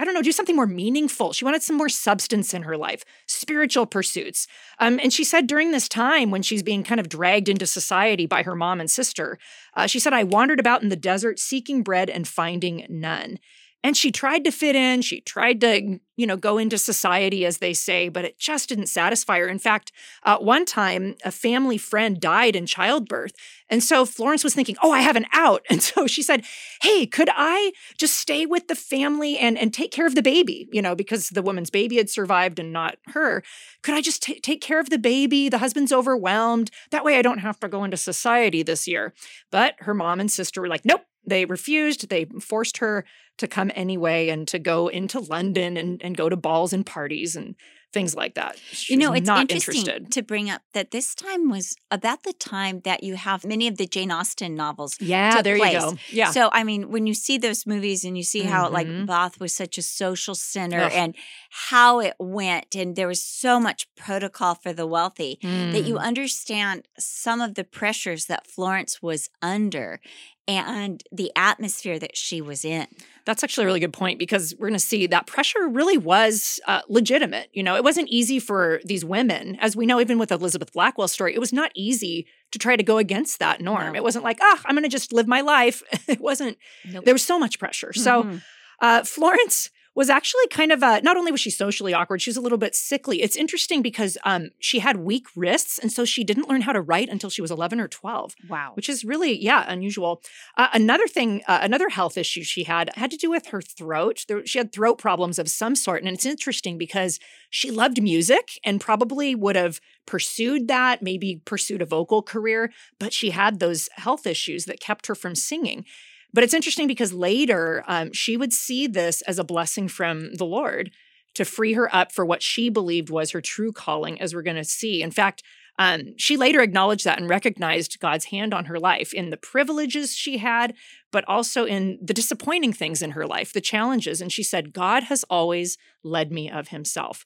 I 0.01 0.03
don't 0.03 0.15
know, 0.15 0.23
do 0.23 0.31
something 0.31 0.55
more 0.55 0.65
meaningful. 0.65 1.31
She 1.31 1.45
wanted 1.45 1.61
some 1.61 1.77
more 1.77 1.87
substance 1.87 2.55
in 2.55 2.63
her 2.63 2.75
life, 2.75 3.03
spiritual 3.27 3.85
pursuits. 3.85 4.47
Um, 4.79 4.99
and 4.99 5.13
she 5.13 5.23
said 5.23 5.45
during 5.45 5.69
this 5.69 5.87
time, 5.87 6.31
when 6.31 6.41
she's 6.41 6.63
being 6.63 6.83
kind 6.83 6.99
of 6.99 7.07
dragged 7.07 7.47
into 7.47 7.67
society 7.67 8.25
by 8.25 8.41
her 8.41 8.55
mom 8.55 8.79
and 8.79 8.89
sister, 8.89 9.37
uh, 9.75 9.85
she 9.85 9.99
said, 9.99 10.11
I 10.11 10.23
wandered 10.23 10.59
about 10.59 10.81
in 10.81 10.89
the 10.89 10.95
desert 10.95 11.37
seeking 11.37 11.83
bread 11.83 12.09
and 12.09 12.27
finding 12.27 12.87
none. 12.89 13.37
And 13.83 13.97
she 13.97 14.11
tried 14.11 14.43
to 14.43 14.51
fit 14.51 14.75
in. 14.75 15.01
She 15.01 15.21
tried 15.21 15.59
to, 15.61 15.99
you 16.15 16.27
know, 16.27 16.37
go 16.37 16.59
into 16.59 16.77
society, 16.77 17.45
as 17.45 17.57
they 17.57 17.73
say, 17.73 18.09
but 18.09 18.25
it 18.25 18.37
just 18.37 18.69
didn't 18.69 18.87
satisfy 18.87 19.39
her. 19.39 19.47
In 19.47 19.57
fact, 19.57 19.91
uh, 20.23 20.37
one 20.37 20.65
time 20.65 21.15
a 21.25 21.31
family 21.31 21.79
friend 21.79 22.19
died 22.19 22.55
in 22.55 22.67
childbirth. 22.67 23.33
And 23.69 23.81
so 23.81 24.05
Florence 24.05 24.43
was 24.43 24.53
thinking, 24.53 24.75
oh, 24.83 24.91
I 24.91 25.01
have 25.01 25.15
an 25.15 25.25
out. 25.33 25.65
And 25.71 25.81
so 25.81 26.05
she 26.05 26.21
said, 26.21 26.43
hey, 26.81 27.07
could 27.07 27.29
I 27.33 27.71
just 27.97 28.15
stay 28.15 28.45
with 28.45 28.67
the 28.67 28.75
family 28.75 29.37
and, 29.37 29.57
and 29.57 29.73
take 29.73 29.91
care 29.91 30.05
of 30.05 30.15
the 30.15 30.21
baby? 30.21 30.67
You 30.71 30.81
know, 30.81 30.95
because 30.95 31.29
the 31.29 31.41
woman's 31.41 31.69
baby 31.69 31.95
had 31.95 32.09
survived 32.09 32.59
and 32.59 32.73
not 32.73 32.97
her. 33.13 33.41
Could 33.81 33.95
I 33.95 34.01
just 34.01 34.21
t- 34.21 34.39
take 34.41 34.61
care 34.61 34.79
of 34.79 34.89
the 34.89 34.99
baby? 34.99 35.47
The 35.49 35.59
husband's 35.59 35.93
overwhelmed. 35.93 36.71
That 36.91 37.05
way 37.05 37.17
I 37.17 37.21
don't 37.21 37.39
have 37.39 37.59
to 37.61 37.69
go 37.69 37.83
into 37.85 37.97
society 37.97 38.63
this 38.63 38.85
year. 38.85 39.13
But 39.49 39.75
her 39.79 39.93
mom 39.93 40.19
and 40.19 40.29
sister 40.29 40.61
were 40.61 40.67
like, 40.67 40.83
nope, 40.85 41.01
they 41.25 41.45
refused. 41.45 42.09
They 42.09 42.25
forced 42.39 42.77
her 42.77 43.05
to 43.37 43.47
come 43.47 43.71
anyway 43.75 44.29
and 44.29 44.47
to 44.47 44.59
go 44.59 44.87
into 44.87 45.19
London 45.19 45.77
and, 45.77 46.01
and 46.03 46.15
go 46.15 46.29
to 46.29 46.35
balls 46.35 46.73
and 46.73 46.85
parties 46.85 47.35
and 47.35 47.55
things 47.93 48.15
like 48.15 48.35
that. 48.35 48.57
She 48.71 48.93
you 48.93 48.99
know, 48.99 49.11
it's 49.13 49.29
interesting 49.29 49.85
interested. 49.85 50.11
to 50.11 50.21
bring 50.21 50.49
up 50.49 50.61
that 50.73 50.91
this 50.91 51.13
time 51.13 51.49
was 51.49 51.75
about 51.89 52.23
the 52.23 52.33
time 52.33 52.81
that 52.81 53.03
you 53.03 53.15
have 53.15 53.45
many 53.45 53.67
of 53.67 53.77
the 53.77 53.85
Jane 53.85 54.11
Austen 54.11 54.55
novels. 54.55 54.95
Yeah, 54.99 55.41
there 55.41 55.57
place. 55.57 55.73
you 55.73 55.79
go. 55.79 55.97
Yeah. 56.09 56.31
So, 56.31 56.49
I 56.53 56.63
mean, 56.63 56.89
when 56.89 57.05
you 57.05 57.13
see 57.13 57.37
those 57.37 57.65
movies 57.65 58.05
and 58.05 58.17
you 58.17 58.23
see 58.23 58.43
how 58.43 58.65
mm-hmm. 58.65 58.73
like 58.73 59.05
Bath 59.07 59.39
was 59.39 59.53
such 59.53 59.77
a 59.77 59.81
social 59.81 60.35
center 60.35 60.81
Ugh. 60.81 60.91
and 60.93 61.15
how 61.49 61.99
it 61.99 62.13
went, 62.17 62.75
and 62.75 62.95
there 62.95 63.07
was 63.07 63.23
so 63.23 63.59
much 63.59 63.87
protocol 63.95 64.55
for 64.55 64.71
the 64.71 64.87
wealthy 64.87 65.39
mm. 65.43 65.71
that 65.73 65.81
you 65.81 65.95
mm. 65.95 66.01
understand 66.01 66.87
some 66.97 67.41
of 67.41 67.55
the 67.55 67.63
pressures 67.63 68.25
that 68.25 68.47
Florence 68.47 69.01
was 69.01 69.29
under 69.41 69.99
and 70.47 71.03
the 71.11 71.31
atmosphere 71.35 71.99
that 71.99 72.17
she 72.17 72.41
was 72.41 72.65
in. 72.65 72.87
That's 73.25 73.43
actually 73.43 73.65
a 73.65 73.67
really 73.67 73.79
good 73.79 73.93
point 73.93 74.17
because 74.17 74.55
we're 74.57 74.67
going 74.67 74.79
to 74.79 74.85
see 74.85 75.05
that 75.07 75.27
pressure 75.27 75.67
really 75.67 75.97
was 75.97 76.59
uh, 76.67 76.81
legitimate. 76.89 77.49
You 77.53 77.63
know, 77.63 77.75
it 77.75 77.83
wasn't 77.83 78.09
easy 78.09 78.39
for 78.39 78.81
these 78.83 79.05
women, 79.05 79.57
as 79.61 79.75
we 79.75 79.85
know, 79.85 79.99
even 80.01 80.17
with 80.17 80.31
Elizabeth 80.31 80.73
Blackwell's 80.73 81.11
story, 81.11 81.33
it 81.33 81.39
was 81.39 81.53
not 81.53 81.71
easy 81.75 82.25
to 82.51 82.59
try 82.59 82.75
to 82.75 82.83
go 82.83 82.97
against 82.97 83.39
that 83.39 83.61
norm. 83.61 83.93
No. 83.93 83.97
It 83.97 84.03
wasn't 84.03 84.23
like, 84.23 84.39
ah, 84.41 84.55
oh, 84.57 84.61
I'm 84.65 84.75
going 84.75 84.83
to 84.83 84.89
just 84.89 85.13
live 85.13 85.27
my 85.27 85.41
life. 85.41 85.83
it 86.07 86.19
wasn't, 86.19 86.57
nope. 86.89 87.05
there 87.05 87.13
was 87.13 87.23
so 87.23 87.37
much 87.37 87.59
pressure. 87.59 87.91
Mm-hmm. 87.95 88.01
So, 88.01 88.39
uh, 88.81 89.03
Florence 89.03 89.69
was 89.93 90.09
actually 90.09 90.47
kind 90.49 90.71
of 90.71 90.81
a, 90.81 91.01
not 91.01 91.17
only 91.17 91.31
was 91.31 91.41
she 91.41 91.49
socially 91.49 91.93
awkward, 91.93 92.21
she 92.21 92.29
was 92.29 92.37
a 92.37 92.41
little 92.41 92.57
bit 92.57 92.75
sickly. 92.75 93.21
It's 93.21 93.35
interesting 93.35 93.81
because 93.81 94.17
um, 94.23 94.49
she 94.59 94.79
had 94.79 94.97
weak 94.97 95.27
wrists, 95.35 95.77
and 95.77 95.91
so 95.91 96.05
she 96.05 96.23
didn't 96.23 96.47
learn 96.47 96.61
how 96.61 96.71
to 96.71 96.81
write 96.81 97.09
until 97.09 97.29
she 97.29 97.41
was 97.41 97.51
11 97.51 97.79
or 97.81 97.87
12. 97.89 98.35
Wow. 98.49 98.71
Which 98.75 98.87
is 98.87 99.03
really, 99.03 99.37
yeah, 99.41 99.65
unusual. 99.67 100.21
Uh, 100.55 100.69
another 100.73 101.07
thing, 101.07 101.41
uh, 101.47 101.59
another 101.61 101.89
health 101.89 102.17
issue 102.17 102.43
she 102.43 102.63
had 102.63 102.89
had 102.95 103.11
to 103.11 103.17
do 103.17 103.29
with 103.29 103.47
her 103.47 103.61
throat. 103.61 104.23
There, 104.27 104.45
she 104.45 104.59
had 104.59 104.71
throat 104.71 104.97
problems 104.97 105.37
of 105.37 105.49
some 105.49 105.75
sort. 105.75 106.03
And 106.03 106.13
it's 106.13 106.25
interesting 106.25 106.77
because 106.77 107.19
she 107.49 107.69
loved 107.69 108.01
music 108.01 108.59
and 108.63 108.79
probably 108.79 109.35
would 109.35 109.57
have 109.57 109.81
pursued 110.05 110.67
that, 110.69 111.01
maybe 111.01 111.41
pursued 111.43 111.81
a 111.81 111.85
vocal 111.85 112.21
career, 112.21 112.71
but 112.99 113.13
she 113.13 113.31
had 113.31 113.59
those 113.59 113.89
health 113.95 114.25
issues 114.25 114.65
that 114.65 114.79
kept 114.79 115.07
her 115.07 115.15
from 115.15 115.35
singing. 115.35 115.85
But 116.33 116.43
it's 116.43 116.53
interesting 116.53 116.87
because 116.87 117.13
later 117.13 117.83
um, 117.87 118.13
she 118.13 118.37
would 118.37 118.53
see 118.53 118.87
this 118.87 119.21
as 119.23 119.39
a 119.39 119.43
blessing 119.43 119.87
from 119.87 120.33
the 120.35 120.45
Lord 120.45 120.91
to 121.35 121.45
free 121.45 121.73
her 121.73 121.93
up 121.93 122.11
for 122.11 122.25
what 122.25 122.43
she 122.43 122.69
believed 122.69 123.09
was 123.09 123.31
her 123.31 123.41
true 123.41 123.71
calling, 123.71 124.19
as 124.19 124.33
we're 124.33 124.41
going 124.41 124.57
to 124.57 124.63
see. 124.63 125.01
In 125.01 125.11
fact, 125.11 125.43
um, 125.79 126.13
she 126.17 126.37
later 126.37 126.61
acknowledged 126.61 127.05
that 127.05 127.19
and 127.19 127.29
recognized 127.29 127.99
God's 127.99 128.25
hand 128.25 128.53
on 128.53 128.65
her 128.65 128.77
life 128.79 129.13
in 129.13 129.29
the 129.29 129.37
privileges 129.37 130.13
she 130.13 130.37
had, 130.37 130.75
but 131.11 131.23
also 131.27 131.65
in 131.65 131.97
the 132.01 132.13
disappointing 132.13 132.73
things 132.73 133.01
in 133.01 133.11
her 133.11 133.25
life, 133.25 133.53
the 133.53 133.61
challenges. 133.61 134.21
And 134.21 134.31
she 134.31 134.43
said, 134.43 134.73
God 134.73 135.03
has 135.03 135.23
always 135.29 135.77
led 136.03 136.31
me 136.31 136.49
of 136.49 136.67
himself. 136.69 137.25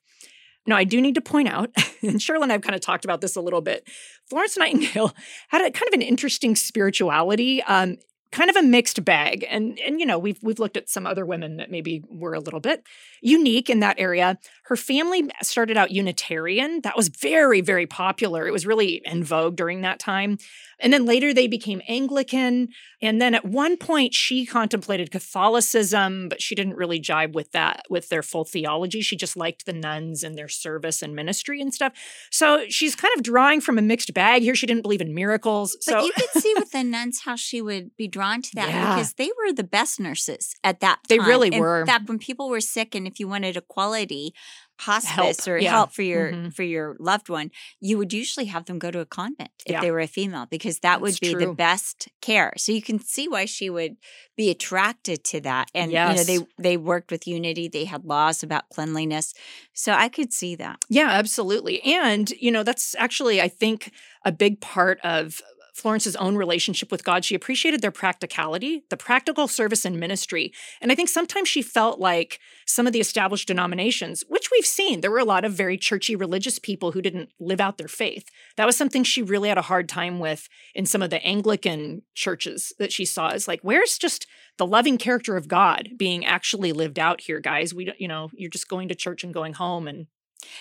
Now, 0.68 0.78
I 0.78 0.84
do 0.84 1.02
need 1.02 1.16
to 1.16 1.22
point 1.22 1.48
out, 1.48 1.70
and 2.02 2.20
Cheryl 2.20 2.44
and 2.44 2.52
I 2.52 2.56
have 2.56 2.62
kind 2.62 2.76
of 2.76 2.82
talked 2.82 3.06
about 3.06 3.22
this 3.22 3.36
a 3.36 3.42
little 3.42 3.62
bit. 3.62 3.88
Florence 4.30 4.58
Nightingale 4.58 5.14
had 5.50 5.62
a 5.62 5.72
kind 5.72 5.88
of 5.88 5.94
an 5.94 6.02
interesting 6.02 6.56
spirituality. 6.56 7.62
Um, 7.64 7.98
kind 8.32 8.50
of 8.50 8.56
a 8.56 8.64
mixed 8.64 9.04
bag. 9.06 9.46
And 9.50 9.80
and 9.80 10.00
you 10.00 10.06
know, 10.06 10.20
we've 10.20 10.40
we've 10.42 10.60
looked 10.60 10.78
at 10.78 10.90
some 10.90 11.08
other 11.08 11.26
women 11.26 11.58
that 11.58 11.72
maybe 11.72 12.04
were 12.10 12.34
a 12.34 12.40
little 12.40 12.60
bit 12.60 12.84
unique 13.22 13.70
in 13.70 13.80
that 13.80 14.00
area. 14.00 14.38
Her 14.64 14.76
family 14.76 15.30
started 15.42 15.78
out 15.78 15.92
Unitarian. 15.92 16.82
That 16.82 16.98
was 16.98 17.10
very 17.10 17.62
very 17.62 17.88
popular. 17.88 18.48
It 18.48 18.52
was 18.52 18.66
really 18.66 19.02
in 19.06 19.24
vogue 19.24 19.56
during 19.56 19.82
that 19.82 20.00
time. 20.00 20.38
And 20.80 20.92
then 20.92 21.06
later 21.06 21.34
they 21.34 21.48
became 21.48 21.82
Anglican. 21.88 22.70
And 23.02 23.22
then 23.22 23.36
at 23.36 23.46
one 23.46 23.78
point 23.78 24.14
she 24.14 24.46
contemplated 24.46 25.12
Catholicism, 25.12 26.30
but 26.30 26.42
she 26.42 26.56
didn't 26.56 26.76
really 26.76 27.00
jibe 27.00 27.36
with 27.36 27.52
that, 27.52 27.84
with 27.90 28.10
their 28.10 28.24
full 28.24 28.46
theology. 28.46 29.02
She 29.02 29.16
just 29.16 29.38
liked 29.38 29.66
the 29.66 29.74
nuns 29.74 30.24
and 30.24 30.38
their 30.38 30.48
service 30.48 31.02
and 31.02 31.16
ministry 31.16 31.62
and 31.62 31.74
stuff. 31.74 31.94
So 32.32 32.66
she's 32.70 32.96
kind 32.96 33.14
of 33.16 33.24
drawing 33.24 33.62
from 33.62 33.78
a 33.78 33.82
mixed 33.82 34.14
bag 34.14 34.42
here. 34.42 34.56
She 34.56 34.66
didn't 34.66 34.84
believe 34.84 35.02
in 35.02 35.14
miracles. 35.14 35.78
So 35.82 36.04
you 36.04 36.12
could 36.14 36.42
see 36.42 36.54
with 36.58 36.72
the 36.72 36.84
nuns 36.84 37.22
how 37.26 37.36
she 37.36 37.62
would 37.62 37.96
be 37.96 38.08
drawn 38.08 38.42
to 38.42 38.50
that 38.56 38.70
yeah. 38.70 38.96
because 38.96 39.14
they 39.14 39.30
were 39.38 39.54
the 39.54 39.64
best 39.64 40.00
nurses 40.00 40.56
at 40.64 40.80
that 40.82 41.00
time. 41.08 41.18
They 41.18 41.20
really 41.20 41.60
were. 41.60 41.82
In 41.82 41.88
fact, 41.88 42.10
when 42.10 42.20
people 42.20 42.50
were 42.50 42.62
sick 42.62 42.96
and 42.96 43.08
if 43.08 43.20
you 43.20 43.28
wanted 43.28 43.58
a 43.58 43.62
quality 43.62 44.34
hospice 44.80 45.46
help. 45.46 45.48
or 45.48 45.58
yeah. 45.58 45.72
help 45.72 45.92
for 45.92 46.02
your 46.02 46.32
mm-hmm. 46.32 46.50
for 46.50 46.64
your 46.64 46.96
loved 47.00 47.30
one, 47.30 47.52
you 47.80 47.98
would 47.98 48.14
usually 48.14 48.48
have 48.48 48.66
them 48.66 48.80
go 48.80 48.92
to 48.92 49.00
a 49.00 49.06
convent 49.06 49.52
if 49.66 49.74
yeah. 49.74 49.82
they 49.82 49.92
were 49.92 50.00
a 50.00 50.08
female 50.08 50.46
because 50.50 50.80
that 50.80 51.00
That's 51.00 51.02
would 51.02 51.20
be 51.20 51.34
true. 51.34 51.46
the 51.46 51.54
best 51.54 52.10
care. 52.22 52.54
So 52.58 52.72
you 52.72 52.82
can 52.82 53.00
see 53.00 53.28
why 53.28 53.46
she 53.46 53.70
would 53.70 53.98
be 54.36 54.50
attracted 54.50 55.24
to 55.26 55.42
that. 55.42 55.70
And 55.74 55.92
yes. 55.92 56.28
you 56.28 56.40
know, 56.40 56.46
they 56.58 56.70
they 56.72 56.78
worked 56.78 57.12
with 57.12 57.28
unity, 57.28 57.68
they 57.68 57.86
had 57.86 58.06
laws 58.06 58.44
about 58.44 58.70
cleanliness. 58.70 59.34
So 59.74 59.94
I 59.94 60.10
could 60.10 60.34
see 60.34 60.56
that. 60.56 60.84
Yeah, 60.90 61.10
absolutely. 61.10 61.82
And 61.84 62.30
you 62.32 62.52
know, 62.52 62.64
that's 62.64 62.96
actually 62.98 63.42
I 63.42 63.48
think 63.48 63.92
a 64.26 64.32
big 64.32 64.60
part 64.60 65.00
of 65.04 65.42
Florence's 65.76 66.16
own 66.16 66.38
relationship 66.38 66.90
with 66.90 67.04
God. 67.04 67.26
She 67.26 67.36
appreciated 67.36 67.82
their 67.82 67.92
practicality, 67.92 68.86
the 68.90 68.96
practical 68.96 69.50
service 69.50 69.84
and 69.84 70.00
ministry. 70.00 70.54
And 70.80 70.90
I 70.90 70.96
think 70.96 71.10
sometimes 71.10 71.50
she 71.50 71.62
felt 71.62 72.00
like 72.00 72.40
some 72.66 72.88
of 72.88 72.94
the 72.94 73.02
established 73.02 73.50
denominations, 73.50 74.24
which 74.30 74.50
we've 74.52 74.66
seen, 74.66 75.02
there 75.02 75.12
were 75.12 75.20
a 75.20 75.26
lot 75.26 75.44
of 75.44 75.52
very 75.52 75.78
churchy 75.78 76.16
religious 76.16 76.60
people 76.60 76.94
who 76.94 77.02
didn't 77.02 77.30
live 77.42 77.60
out 77.60 77.78
their 77.78 77.90
faith. 77.90 78.30
That 78.56 78.66
was 78.66 78.78
something 78.78 79.04
she 79.04 79.22
really 79.22 79.50
had 79.50 79.58
a 79.58 79.64
hard 79.64 79.90
time 79.90 80.20
with 80.20 80.48
in 80.74 80.86
some 80.86 81.02
of 81.02 81.10
the 81.10 81.22
Anglican 81.24 82.04
churches 82.14 82.72
that 82.80 82.94
she 82.94 83.04
saw. 83.04 83.32
Is 83.32 83.48
like, 83.48 83.60
where's 83.62 83.98
just 83.98 84.28
the 84.58 84.66
loving 84.66 84.98
character 84.98 85.36
of 85.36 85.50
God 85.50 85.90
being 85.98 86.26
actually 86.26 86.72
lived 86.72 87.00
out 87.00 87.20
here, 87.20 87.42
guys? 87.42 87.74
We, 87.74 87.94
you 87.98 88.08
know, 88.08 88.30
you're 88.34 88.50
just 88.50 88.70
going 88.70 88.88
to 88.88 88.96
church 88.96 89.26
and 89.26 89.34
going 89.34 89.54
home 89.54 89.90
and 89.90 90.08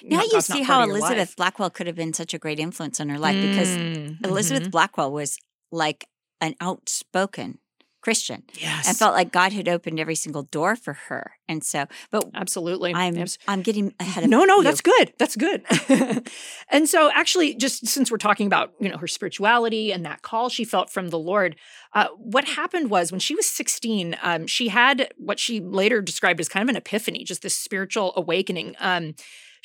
now 0.02 0.22
you 0.22 0.40
see 0.40 0.62
how 0.62 0.82
Elizabeth 0.82 1.36
Blackwell 1.36 1.70
could 1.70 1.86
have 1.86 1.96
been 1.96 2.12
such 2.12 2.34
a 2.34 2.38
great 2.38 2.58
influence 2.58 3.00
on 3.00 3.08
her 3.08 3.18
life 3.18 3.36
mm, 3.36 3.50
because 3.50 3.68
mm-hmm. 3.68 4.24
Elizabeth 4.24 4.70
Blackwell 4.70 5.12
was 5.12 5.38
like 5.70 6.08
an 6.40 6.54
outspoken 6.60 7.58
Christian. 8.04 8.42
Yes. 8.60 8.86
And 8.86 8.98
felt 8.98 9.14
like 9.14 9.32
God 9.32 9.54
had 9.54 9.66
opened 9.66 9.98
every 9.98 10.14
single 10.14 10.42
door 10.42 10.76
for 10.76 10.92
her. 10.92 11.32
And 11.48 11.64
so, 11.64 11.86
but 12.10 12.28
Absolutely. 12.34 12.94
I'm 12.94 13.16
Yes. 13.16 13.38
I'm 13.48 13.62
getting 13.62 13.94
ahead 13.98 14.24
of 14.24 14.30
No, 14.30 14.44
no, 14.44 14.58
you. 14.58 14.62
that's 14.62 14.82
good. 14.82 15.14
That's 15.18 15.36
good. 15.36 15.64
and 16.68 16.86
so, 16.86 17.10
actually, 17.14 17.54
just 17.54 17.86
since 17.86 18.10
we're 18.10 18.18
talking 18.18 18.46
about 18.46 18.74
you 18.78 18.90
know 18.90 18.98
her 18.98 19.06
spirituality 19.06 19.90
and 19.90 20.04
that 20.04 20.20
call 20.20 20.50
she 20.50 20.66
felt 20.66 20.90
from 20.90 21.08
the 21.08 21.18
Lord, 21.18 21.56
uh, 21.94 22.08
what 22.18 22.44
happened 22.44 22.90
was 22.90 23.10
when 23.10 23.20
she 23.20 23.34
was 23.34 23.46
16, 23.46 24.16
um, 24.22 24.46
she 24.46 24.68
had 24.68 25.10
what 25.16 25.40
she 25.40 25.60
later 25.60 26.02
described 26.02 26.40
as 26.40 26.48
kind 26.50 26.62
of 26.62 26.68
an 26.68 26.76
epiphany, 26.76 27.24
just 27.24 27.40
this 27.40 27.56
spiritual 27.56 28.12
awakening. 28.16 28.76
Um, 28.80 29.14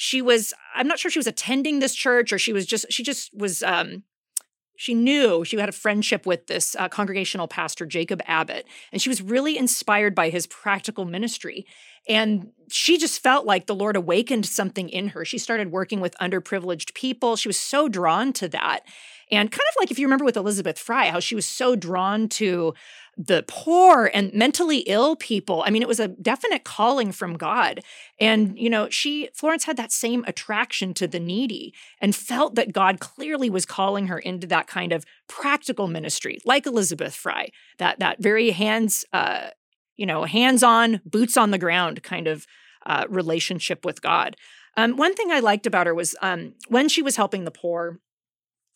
she 0.02 0.22
was, 0.22 0.54
I'm 0.74 0.88
not 0.88 0.98
sure 0.98 1.12
she 1.12 1.20
was 1.20 1.28
attending 1.28 1.80
this 1.80 1.94
church 1.94 2.32
or 2.32 2.40
she 2.40 2.54
was 2.54 2.66
just, 2.66 2.86
she 2.90 3.04
just 3.04 3.32
was. 3.34 3.62
Um, 3.62 4.04
she 4.78 4.94
knew 4.94 5.44
she 5.44 5.58
had 5.58 5.68
a 5.68 5.74
friendship 5.74 6.26
with 6.26 6.48
this 6.48 6.74
uh, 6.80 6.88
congregational 6.88 7.50
pastor, 7.50 7.86
Jacob 7.86 8.22
Abbott, 8.26 8.66
and 8.94 9.02
she 9.02 9.10
was 9.10 9.22
really 9.22 9.58
inspired 9.58 10.16
by 10.16 10.30
his 10.30 10.48
practical 10.48 11.04
ministry. 11.04 11.66
And 12.08 12.52
she 12.72 12.98
just 12.98 13.22
felt 13.22 13.46
like 13.46 13.68
the 13.68 13.76
Lord 13.76 13.98
awakened 13.98 14.46
something 14.46 14.88
in 14.88 15.10
her. 15.10 15.26
She 15.26 15.38
started 15.38 15.70
working 15.70 16.00
with 16.00 16.16
underprivileged 16.22 16.94
people. 16.94 17.36
She 17.36 17.50
was 17.50 17.60
so 17.60 17.90
drawn 17.90 18.32
to 18.34 18.48
that. 18.48 18.84
And 19.30 19.52
kind 19.52 19.60
of 19.60 19.82
like 19.82 19.92
if 19.92 20.00
you 20.00 20.08
remember 20.08 20.24
with 20.24 20.38
Elizabeth 20.38 20.80
Fry, 20.80 21.10
how 21.10 21.20
she 21.20 21.36
was 21.36 21.46
so 21.46 21.76
drawn 21.76 22.30
to 22.30 22.74
the 23.22 23.44
poor 23.50 24.10
and 24.14 24.34
mentally 24.34 24.78
ill 24.88 25.18
people. 25.18 25.62
I 25.68 25.72
mean, 25.72 25.82
it 25.82 25.90
was 25.90 26.00
a 26.00 26.08
definite 26.08 26.64
calling 26.64 27.12
from 27.12 27.36
God. 27.36 27.82
And, 28.18 28.58
you 28.58 28.70
know, 28.70 28.90
she, 28.90 29.30
Florence 29.36 29.66
had 29.66 29.76
that 29.76 29.92
same 29.92 30.24
attraction 30.26 30.94
to 30.94 31.08
the 31.08 31.20
needy 31.20 31.74
and 32.00 32.16
felt 32.16 32.56
that 32.56 32.72
God 32.72 33.02
clearly 33.02 33.50
was 33.50 33.66
calling 33.66 34.08
her 34.08 34.18
into 34.18 34.48
that 34.48 34.68
kind 34.68 34.94
of 34.94 35.06
practical 35.28 35.90
ministry, 35.90 36.40
like 36.46 36.66
Elizabeth 36.66 37.14
Fry, 37.14 37.50
that, 37.78 38.00
that 38.00 38.24
very 38.24 38.52
hands, 38.52 39.04
uh, 39.12 39.50
you 39.98 40.06
know, 40.06 40.24
hands 40.24 40.64
on, 40.64 41.02
boots 41.04 41.36
on 41.36 41.52
the 41.52 41.58
ground 41.58 42.02
kind 42.04 42.26
of 42.26 42.48
uh, 42.86 43.06
relationship 43.10 43.84
with 43.84 44.02
God. 44.02 44.38
Um, 44.78 44.96
one 44.96 45.14
thing 45.14 45.30
I 45.30 45.42
liked 45.42 45.68
about 45.68 45.88
her 45.88 45.94
was 45.94 46.16
um, 46.22 46.54
when 46.70 46.88
she 46.88 47.02
was 47.02 47.18
helping 47.18 47.44
the 47.44 47.52
poor, 47.52 48.00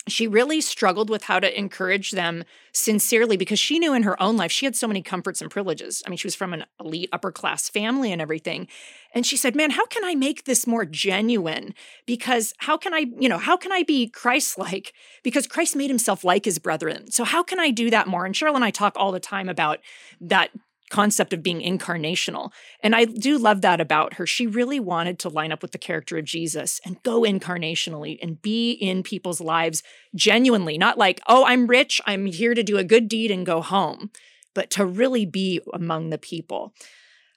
she 0.07 0.27
really 0.27 0.59
struggled 0.59 1.09
with 1.09 1.23
how 1.23 1.39
to 1.39 1.57
encourage 1.57 2.11
them 2.11 2.43
sincerely 2.73 3.37
because 3.37 3.59
she 3.59 3.79
knew 3.79 3.93
in 3.93 4.03
her 4.03 4.21
own 4.21 4.35
life 4.35 4.51
she 4.51 4.65
had 4.65 4.75
so 4.75 4.87
many 4.87 5.01
comforts 5.01 5.41
and 5.41 5.49
privileges. 5.49 6.03
I 6.05 6.09
mean, 6.09 6.17
she 6.17 6.27
was 6.27 6.35
from 6.35 6.53
an 6.53 6.65
elite 6.79 7.09
upper 7.13 7.31
class 7.31 7.69
family 7.69 8.11
and 8.11 8.21
everything. 8.21 8.67
And 9.13 9.25
she 9.25 9.37
said, 9.37 9.55
Man, 9.55 9.71
how 9.71 9.85
can 9.85 10.03
I 10.03 10.15
make 10.15 10.43
this 10.43 10.67
more 10.67 10.85
genuine? 10.85 11.73
Because 12.05 12.53
how 12.57 12.77
can 12.77 12.93
I, 12.93 13.05
you 13.17 13.29
know, 13.29 13.37
how 13.37 13.55
can 13.55 13.71
I 13.71 13.83
be 13.83 14.09
Christ 14.09 14.57
like? 14.57 14.93
Because 15.23 15.47
Christ 15.47 15.75
made 15.75 15.89
himself 15.89 16.23
like 16.23 16.45
his 16.45 16.59
brethren. 16.59 17.09
So 17.09 17.23
how 17.23 17.41
can 17.43 17.59
I 17.59 17.71
do 17.71 17.89
that 17.89 18.07
more? 18.07 18.25
And 18.25 18.35
Cheryl 18.35 18.55
and 18.55 18.65
I 18.65 18.71
talk 18.71 18.93
all 18.97 19.11
the 19.11 19.19
time 19.19 19.47
about 19.47 19.79
that 20.19 20.49
concept 20.89 21.33
of 21.33 21.41
being 21.41 21.61
incarnational. 21.61 22.51
And 22.81 22.95
I 22.95 23.05
do 23.05 23.37
love 23.37 23.61
that 23.61 23.81
about 23.81 24.15
her. 24.15 24.27
She 24.27 24.45
really 24.45 24.79
wanted 24.79 25.17
to 25.19 25.29
line 25.29 25.51
up 25.51 25.61
with 25.61 25.71
the 25.71 25.77
character 25.77 26.17
of 26.17 26.25
Jesus 26.25 26.79
and 26.85 27.01
go 27.03 27.21
incarnationally 27.21 28.17
and 28.21 28.41
be 28.41 28.71
in 28.71 29.03
people's 29.03 29.41
lives 29.41 29.81
genuinely, 30.15 30.77
not 30.77 30.97
like, 30.97 31.21
oh, 31.27 31.45
I'm 31.45 31.67
rich, 31.67 31.99
I'm 32.05 32.25
here 32.25 32.53
to 32.53 32.63
do 32.63 32.77
a 32.77 32.83
good 32.83 33.07
deed 33.07 33.31
and 33.31 33.45
go 33.45 33.61
home, 33.61 34.11
but 34.53 34.69
to 34.71 34.85
really 34.85 35.25
be 35.25 35.61
among 35.73 36.09
the 36.09 36.17
people. 36.17 36.73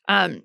Um, 0.09 0.43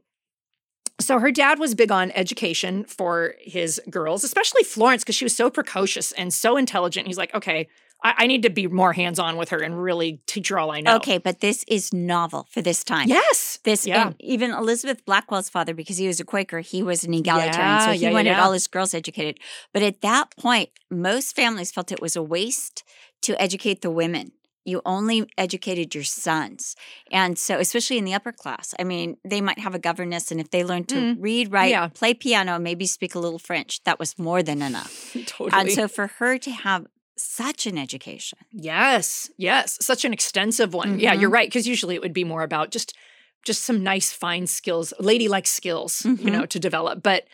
so 1.00 1.20
her 1.20 1.31
dad 1.31 1.60
was 1.60 1.75
big 1.75 1.91
on 1.91 2.12
education 2.12 2.86
for 2.86 3.36
his 3.39 3.81
girls, 3.89 4.24
especially 4.24 4.63
Florence, 4.63 5.03
because 5.03 5.15
she 5.15 5.25
was 5.25 5.36
so 5.36 5.50
precocious 5.50 6.12
and 6.12 6.34
so 6.34 6.58
intelligent. 6.58 7.08
He's 7.08 7.17
like, 7.17 7.34
okay, 7.34 7.67
I, 8.03 8.13
I 8.20 8.27
need 8.27 8.43
to 8.43 8.50
be 8.50 8.67
more 8.67 8.93
hands 8.93 9.20
on 9.20 9.38
with 9.38 9.50
her 9.50 9.60
and 9.62 9.81
really 9.81 10.22
teach 10.27 10.50
her 10.50 10.58
all 10.60 10.72
I 10.72 10.81
know. 10.81 10.96
Okay, 10.98 11.17
but 11.17 11.39
this 11.39 11.63
is 11.67 11.93
novel 11.93 12.48
for 12.50 12.62
this 12.62 12.84
time. 12.84 13.08
Yes. 13.10 13.60
This 13.63 13.86
Yeah. 13.86 14.13
even 14.20 14.51
Elizabeth 14.51 15.05
Blackwell's 15.05 15.50
father, 15.50 15.74
because 15.74 15.98
he 15.98 16.08
was 16.08 16.20
a 16.20 16.25
Quaker, 16.25 16.60
he 16.62 16.81
was 16.84 17.03
an 17.03 17.13
egalitarian, 17.13 17.75
Yeah, 17.75 17.86
so 17.86 17.91
he 17.91 18.00
yeah, 18.00 18.12
wanted 18.12 18.39
all 18.39 18.53
his 18.53 18.67
girls 18.67 18.93
educated. 18.93 19.39
But 19.74 19.84
at 19.84 20.01
that 20.01 20.36
point, 20.38 20.70
most 20.89 21.36
families 21.36 21.72
felt 21.72 21.91
it 21.91 22.01
was 22.01 22.15
a 22.15 22.24
waste 22.24 22.84
to 23.22 23.39
educate 23.41 23.81
the 23.81 23.91
women. 23.91 24.31
You 24.63 24.84
only 24.86 25.27
educated 25.39 25.96
your 25.96 26.03
sons, 26.03 26.75
and 27.12 27.36
so 27.38 27.58
especially 27.58 27.98
in 27.98 28.05
the 28.05 28.13
upper 28.13 28.31
class. 28.31 28.75
I 28.79 28.84
mean, 28.84 29.17
they 29.25 29.41
might 29.41 29.58
have 29.58 29.74
a 29.74 29.79
governess, 29.79 30.31
and 30.31 30.39
if 30.39 30.51
they 30.51 30.63
learned 30.63 30.88
to 30.89 30.96
Mm, 30.96 31.15
read, 31.20 31.51
write, 31.51 31.72
yeah. 31.72 31.88
play 31.88 32.13
piano, 32.13 32.60
maybe 32.60 32.86
speak 32.86 33.15
a 33.15 33.20
little 33.20 33.39
French, 33.39 33.84
that 33.86 33.98
was 33.98 34.20
more 34.20 34.43
than 34.43 34.62
enough. 34.62 35.15
totally. 35.25 35.60
And 35.60 35.72
so 35.72 35.88
for 35.88 36.05
her 36.20 36.38
to 36.38 36.51
have 36.51 36.86
such 37.22 37.66
an 37.66 37.78
education, 37.78 38.40
Yes, 38.51 39.30
yes, 39.38 39.78
such 39.82 40.06
an 40.06 40.13
extensive 40.13 40.74
one. 40.74 41.00
Yeah, 41.00 41.16
Mhm. 41.16 41.22
you're 41.22 41.30
right. 41.30 41.48
Because 41.48 41.68
usually 41.68 41.96
it 41.96 42.01
would 42.01 42.13
be 42.13 42.24
more 42.24 42.44
about 42.44 42.72
just 42.72 42.94
just 43.44 43.63
some 43.63 43.82
nice, 43.82 44.12
fine 44.12 44.46
skills, 44.46 44.94
ladylike 45.00 45.48
skills, 45.48 46.06
you 46.06 46.12
Mhm. 46.16 46.32
know, 46.32 46.46
to 46.46 46.60
develop. 46.60 47.01
But 47.01 47.25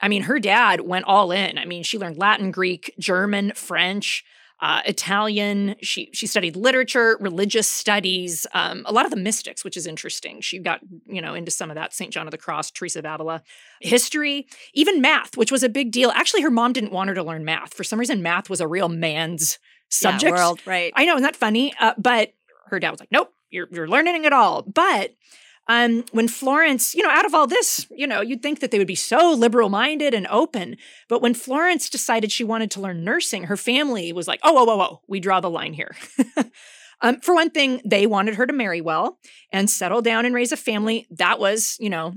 I 0.00 0.08
mean, 0.08 0.22
her 0.22 0.40
dad 0.40 0.80
went 0.80 1.04
all 1.04 1.30
in. 1.30 1.56
I 1.58 1.64
mean, 1.64 1.84
she 1.84 1.96
learned 1.96 2.18
Latin, 2.18 2.50
Greek, 2.50 2.92
German, 2.98 3.52
French, 3.54 4.24
uh, 4.64 4.80
Italian. 4.86 5.76
She 5.82 6.08
she 6.14 6.26
studied 6.26 6.56
literature, 6.56 7.18
religious 7.20 7.68
studies, 7.68 8.46
um, 8.54 8.82
a 8.86 8.92
lot 8.94 9.04
of 9.04 9.10
the 9.10 9.18
mystics, 9.18 9.62
which 9.62 9.76
is 9.76 9.86
interesting. 9.86 10.40
She 10.40 10.58
got 10.58 10.80
you 11.06 11.20
know 11.20 11.34
into 11.34 11.50
some 11.50 11.70
of 11.70 11.74
that. 11.74 11.92
Saint 11.92 12.14
John 12.14 12.26
of 12.26 12.30
the 12.30 12.38
Cross, 12.38 12.70
Teresa 12.70 13.00
of 13.00 13.04
Avila, 13.04 13.42
history, 13.82 14.46
even 14.72 15.02
math, 15.02 15.36
which 15.36 15.52
was 15.52 15.62
a 15.62 15.68
big 15.68 15.92
deal. 15.92 16.10
Actually, 16.12 16.40
her 16.40 16.50
mom 16.50 16.72
didn't 16.72 16.92
want 16.92 17.08
her 17.08 17.14
to 17.14 17.22
learn 17.22 17.44
math 17.44 17.74
for 17.74 17.84
some 17.84 17.98
reason. 17.98 18.22
Math 18.22 18.48
was 18.48 18.62
a 18.62 18.66
real 18.66 18.88
man's 18.88 19.58
subject. 19.90 20.34
Yeah, 20.34 20.42
world, 20.42 20.60
right? 20.64 20.94
I 20.96 21.04
know, 21.04 21.12
isn't 21.12 21.24
that 21.24 21.36
funny? 21.36 21.74
Uh, 21.78 21.92
but 21.98 22.32
her 22.68 22.80
dad 22.80 22.90
was 22.90 23.00
like, 23.00 23.12
"Nope, 23.12 23.34
you're 23.50 23.68
you're 23.70 23.88
learning 23.88 24.24
it 24.24 24.32
all." 24.32 24.62
But 24.62 25.14
um, 25.66 26.04
when 26.12 26.28
Florence, 26.28 26.94
you 26.94 27.02
know, 27.02 27.10
out 27.10 27.24
of 27.24 27.34
all 27.34 27.46
this, 27.46 27.86
you 27.90 28.06
know, 28.06 28.20
you'd 28.20 28.42
think 28.42 28.60
that 28.60 28.70
they 28.70 28.78
would 28.78 28.86
be 28.86 28.94
so 28.94 29.32
liberal 29.32 29.68
minded 29.68 30.12
and 30.12 30.26
open. 30.26 30.76
But 31.08 31.22
when 31.22 31.34
Florence 31.34 31.88
decided 31.88 32.30
she 32.30 32.44
wanted 32.44 32.70
to 32.72 32.80
learn 32.80 33.04
nursing, 33.04 33.44
her 33.44 33.56
family 33.56 34.12
was 34.12 34.28
like, 34.28 34.40
"Oh, 34.42 34.52
whoa, 34.52 34.64
whoa, 34.64 34.76
whoa, 34.76 35.00
we 35.08 35.20
draw 35.20 35.40
the 35.40 35.50
line 35.50 35.72
here." 35.72 35.94
um, 37.00 37.20
for 37.20 37.34
one 37.34 37.50
thing, 37.50 37.80
they 37.84 38.06
wanted 38.06 38.34
her 38.34 38.46
to 38.46 38.52
marry 38.52 38.80
well 38.80 39.18
and 39.52 39.70
settle 39.70 40.02
down 40.02 40.26
and 40.26 40.34
raise 40.34 40.52
a 40.52 40.56
family. 40.56 41.06
That 41.10 41.38
was, 41.38 41.76
you 41.80 41.88
know, 41.88 42.14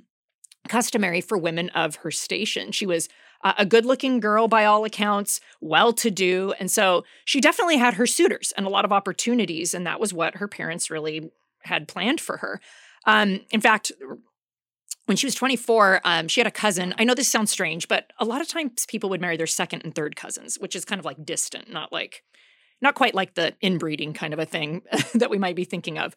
customary 0.68 1.22
for 1.22 1.38
women 1.38 1.70
of 1.70 1.96
her 1.98 2.12
station. 2.12 2.72
She 2.72 2.86
was 2.86 3.08
uh, 3.44 3.54
a 3.58 3.66
good 3.66 3.86
looking 3.86 4.20
girl 4.20 4.48
by 4.48 4.66
all 4.66 4.84
accounts, 4.84 5.40
well 5.62 5.94
to 5.94 6.12
do. 6.12 6.54
And 6.60 6.70
so 6.70 7.06
she 7.26 7.40
definitely 7.40 7.78
had 7.78 7.94
her 7.96 8.08
suitors 8.08 8.52
and 8.58 8.66
a 8.66 8.70
lot 8.70 8.86
of 8.86 8.92
opportunities. 8.92 9.74
And 9.74 9.86
that 9.86 10.00
was 10.00 10.14
what 10.14 10.36
her 10.36 10.48
parents 10.48 10.90
really 10.90 11.32
had 11.68 11.88
planned 11.88 12.20
for 12.20 12.38
her. 12.38 12.60
Um, 13.06 13.42
in 13.52 13.62
fact, 13.62 13.92
when 15.06 15.16
she 15.16 15.26
was 15.26 15.36
24, 15.36 16.02
um, 16.04 16.28
she 16.28 16.42
had 16.42 16.48
a 16.48 16.52
cousin. 16.52 16.94
I 16.98 17.06
know 17.06 17.14
this 17.14 17.30
sounds 17.30 17.52
strange, 17.52 17.88
but 17.88 18.12
a 18.20 18.26
lot 18.26 18.42
of 18.42 18.48
times 18.48 18.86
people 18.88 19.10
would 19.10 19.22
marry 19.22 19.38
their 19.38 19.48
second 19.48 19.84
and 19.84 19.96
third 19.96 20.16
cousins, 20.16 20.58
which 20.60 20.76
is 20.76 20.84
kind 20.84 21.00
of 21.00 21.06
like 21.06 21.26
distant, 21.26 21.72
not 21.72 21.94
like 21.94 22.24
not 22.82 22.96
quite 22.96 23.16
like 23.16 23.34
the 23.34 23.56
inbreeding 23.62 24.14
kind 24.14 24.34
of 24.34 24.40
a 24.40 24.46
thing 24.46 24.84
that 25.16 25.30
we 25.30 25.38
might 25.38 25.56
be 25.56 25.64
thinking 25.64 25.98
of. 25.98 26.14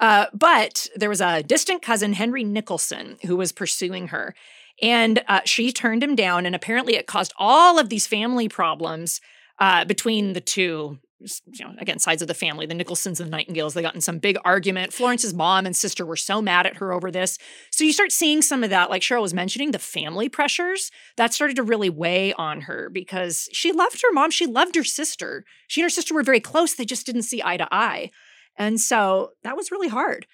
Uh, 0.00 0.26
but 0.32 0.88
there 0.94 1.08
was 1.08 1.20
a 1.20 1.42
distant 1.42 1.82
cousin, 1.82 2.12
Henry 2.12 2.44
Nicholson, 2.44 3.16
who 3.26 3.36
was 3.36 3.50
pursuing 3.50 4.08
her. 4.08 4.34
And 4.82 5.22
uh, 5.28 5.40
she 5.44 5.72
turned 5.72 6.02
him 6.02 6.14
down. 6.14 6.46
And 6.46 6.54
apparently, 6.54 6.96
it 6.96 7.06
caused 7.06 7.32
all 7.36 7.78
of 7.78 7.88
these 7.88 8.06
family 8.06 8.48
problems 8.48 9.20
uh, 9.58 9.84
between 9.84 10.32
the 10.32 10.40
two, 10.40 10.98
you 11.46 11.64
know, 11.64 11.72
again, 11.78 11.98
sides 11.98 12.22
of 12.22 12.28
the 12.28 12.34
family, 12.34 12.66
the 12.66 12.74
Nicholsons 12.74 13.20
and 13.20 13.28
the 13.28 13.36
Nightingales. 13.36 13.74
They 13.74 13.82
got 13.82 13.94
in 13.94 14.00
some 14.00 14.18
big 14.18 14.36
argument. 14.44 14.92
Florence's 14.92 15.34
mom 15.34 15.66
and 15.66 15.74
sister 15.74 16.04
were 16.04 16.16
so 16.16 16.40
mad 16.40 16.66
at 16.66 16.76
her 16.76 16.92
over 16.92 17.10
this. 17.10 17.38
So 17.70 17.84
you 17.84 17.92
start 17.92 18.12
seeing 18.12 18.42
some 18.42 18.64
of 18.64 18.70
that, 18.70 18.90
like 18.90 19.02
Cheryl 19.02 19.22
was 19.22 19.34
mentioning, 19.34 19.70
the 19.70 19.78
family 19.78 20.28
pressures 20.28 20.90
that 21.16 21.34
started 21.34 21.56
to 21.56 21.62
really 21.62 21.90
weigh 21.90 22.32
on 22.34 22.62
her 22.62 22.90
because 22.90 23.48
she 23.52 23.72
loved 23.72 24.02
her 24.02 24.12
mom. 24.12 24.30
She 24.30 24.46
loved 24.46 24.74
her 24.76 24.84
sister. 24.84 25.44
She 25.66 25.80
and 25.80 25.86
her 25.86 25.90
sister 25.90 26.14
were 26.14 26.22
very 26.22 26.40
close. 26.40 26.74
They 26.74 26.84
just 26.84 27.06
didn't 27.06 27.22
see 27.22 27.42
eye 27.44 27.56
to 27.56 27.68
eye. 27.72 28.10
And 28.56 28.80
so 28.80 29.32
that 29.42 29.56
was 29.56 29.70
really 29.70 29.88
hard. 29.88 30.26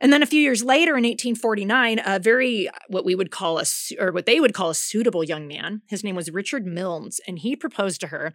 And 0.00 0.12
then 0.12 0.22
a 0.22 0.26
few 0.26 0.40
years 0.40 0.62
later, 0.62 0.92
in 0.92 1.04
1849, 1.04 2.00
a 2.04 2.18
very 2.18 2.68
uh, 2.68 2.72
what 2.88 3.04
we 3.04 3.14
would 3.14 3.30
call 3.30 3.58
a 3.58 3.64
or 3.98 4.12
what 4.12 4.26
they 4.26 4.40
would 4.40 4.54
call 4.54 4.70
a 4.70 4.74
suitable 4.74 5.24
young 5.24 5.46
man. 5.48 5.82
His 5.88 6.04
name 6.04 6.16
was 6.16 6.30
Richard 6.30 6.66
Milnes, 6.66 7.20
and 7.26 7.38
he 7.38 7.56
proposed 7.56 8.00
to 8.02 8.08
her. 8.08 8.34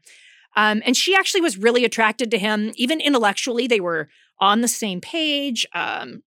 Um, 0.55 0.81
and 0.85 0.97
she 0.97 1.15
actually 1.15 1.41
was 1.41 1.57
really 1.57 1.85
attracted 1.85 2.31
to 2.31 2.37
him, 2.37 2.71
even 2.75 2.99
intellectually. 2.99 3.67
They 3.67 3.79
were 3.79 4.09
on 4.39 4.61
the 4.61 4.67
same 4.67 5.01
page. 5.01 5.65
Um, 5.73 6.23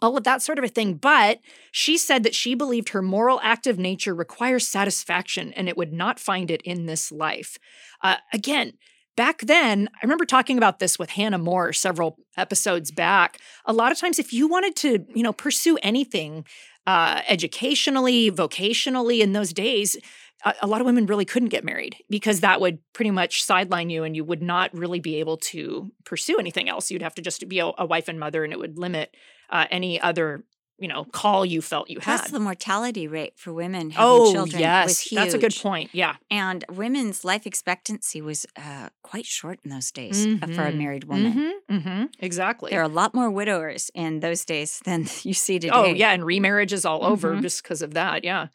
all 0.00 0.16
of 0.16 0.24
that 0.24 0.42
sort 0.42 0.58
of 0.58 0.64
a 0.64 0.68
thing. 0.68 0.94
But 0.94 1.40
she 1.72 1.98
said 1.98 2.22
that 2.22 2.34
she 2.34 2.54
believed 2.54 2.90
her 2.90 3.02
moral 3.02 3.40
active 3.42 3.78
nature 3.78 4.14
requires 4.14 4.68
satisfaction 4.68 5.52
and 5.54 5.68
it 5.68 5.76
would 5.76 5.92
not 5.92 6.20
find 6.20 6.50
it 6.50 6.62
in 6.62 6.86
this 6.86 7.10
life. 7.10 7.58
Uh, 8.02 8.16
again, 8.32 8.74
back 9.16 9.40
then, 9.40 9.88
I 9.94 9.98
remember 10.04 10.24
talking 10.24 10.56
about 10.58 10.78
this 10.78 10.98
with 10.98 11.10
Hannah 11.10 11.38
More 11.38 11.72
several 11.72 12.16
episodes 12.36 12.90
back. 12.90 13.38
A 13.64 13.72
lot 13.72 13.90
of 13.90 13.98
times, 13.98 14.18
if 14.18 14.32
you 14.32 14.46
wanted 14.46 14.76
to, 14.76 15.04
you 15.14 15.22
know, 15.22 15.32
pursue 15.32 15.76
anything 15.82 16.44
uh, 16.86 17.20
educationally, 17.28 18.30
vocationally 18.30 19.20
in 19.20 19.32
those 19.32 19.52
days, 19.52 19.96
a, 20.44 20.54
a 20.62 20.66
lot 20.66 20.80
of 20.80 20.86
women 20.86 21.06
really 21.06 21.24
couldn't 21.24 21.48
get 21.48 21.64
married 21.64 21.96
because 22.08 22.40
that 22.40 22.60
would 22.60 22.78
pretty 22.92 23.10
much 23.10 23.42
sideline 23.42 23.90
you 23.90 24.04
and 24.04 24.14
you 24.16 24.24
would 24.24 24.42
not 24.42 24.72
really 24.74 25.00
be 25.00 25.16
able 25.16 25.36
to 25.36 25.90
pursue 26.04 26.38
anything 26.38 26.68
else. 26.68 26.90
You'd 26.90 27.02
have 27.02 27.14
to 27.16 27.22
just 27.22 27.48
be 27.48 27.58
a, 27.58 27.70
a 27.78 27.86
wife 27.86 28.08
and 28.08 28.18
mother 28.20 28.44
and 28.44 28.52
it 28.52 28.58
would 28.58 28.78
limit 28.78 29.14
uh, 29.50 29.66
any 29.70 30.00
other 30.00 30.44
you 30.80 30.86
know 30.86 31.04
call 31.06 31.44
you 31.44 31.60
felt 31.60 31.90
you 31.90 31.98
Plus, 31.98 32.20
had. 32.26 32.30
the 32.30 32.38
mortality 32.38 33.08
rate 33.08 33.32
for 33.36 33.52
women 33.52 33.90
having 33.90 34.06
oh 34.06 34.32
children 34.32 34.60
yes, 34.60 34.86
was 34.86 35.00
huge. 35.00 35.18
that's 35.20 35.34
a 35.34 35.38
good 35.38 35.56
point. 35.56 35.90
Yeah, 35.92 36.14
And 36.30 36.64
women's 36.70 37.24
life 37.24 37.46
expectancy 37.46 38.20
was 38.22 38.46
uh, 38.56 38.90
quite 39.02 39.26
short 39.26 39.58
in 39.64 39.70
those 39.72 39.90
days 39.90 40.24
uh, 40.40 40.46
for 40.46 40.68
a 40.68 40.70
Mhm. 40.72 40.76
married 40.78 41.04
woman. 41.04 41.52
Mhm, 41.68 41.80
mhm, 41.82 42.08
exactly. 42.20 42.70
There 42.70 42.78
are 42.80 42.84
a 42.84 42.96
lot 43.02 43.12
more 43.12 43.28
widowers 43.28 43.90
in 43.92 44.20
those 44.20 44.44
days 44.44 44.80
than 44.84 45.08
you 45.24 45.34
see 45.34 45.58
today. 45.58 45.72
Oh 45.74 45.92
yeah, 45.92 46.12
and 46.12 46.22
remarriages 46.22 46.84
all 46.88 47.04
over 47.04 47.34
Mhm. 47.34 47.42
just 47.42 47.64
because 47.64 47.82
of 47.82 47.94
that. 47.94 48.22
Yeah. 48.22 48.46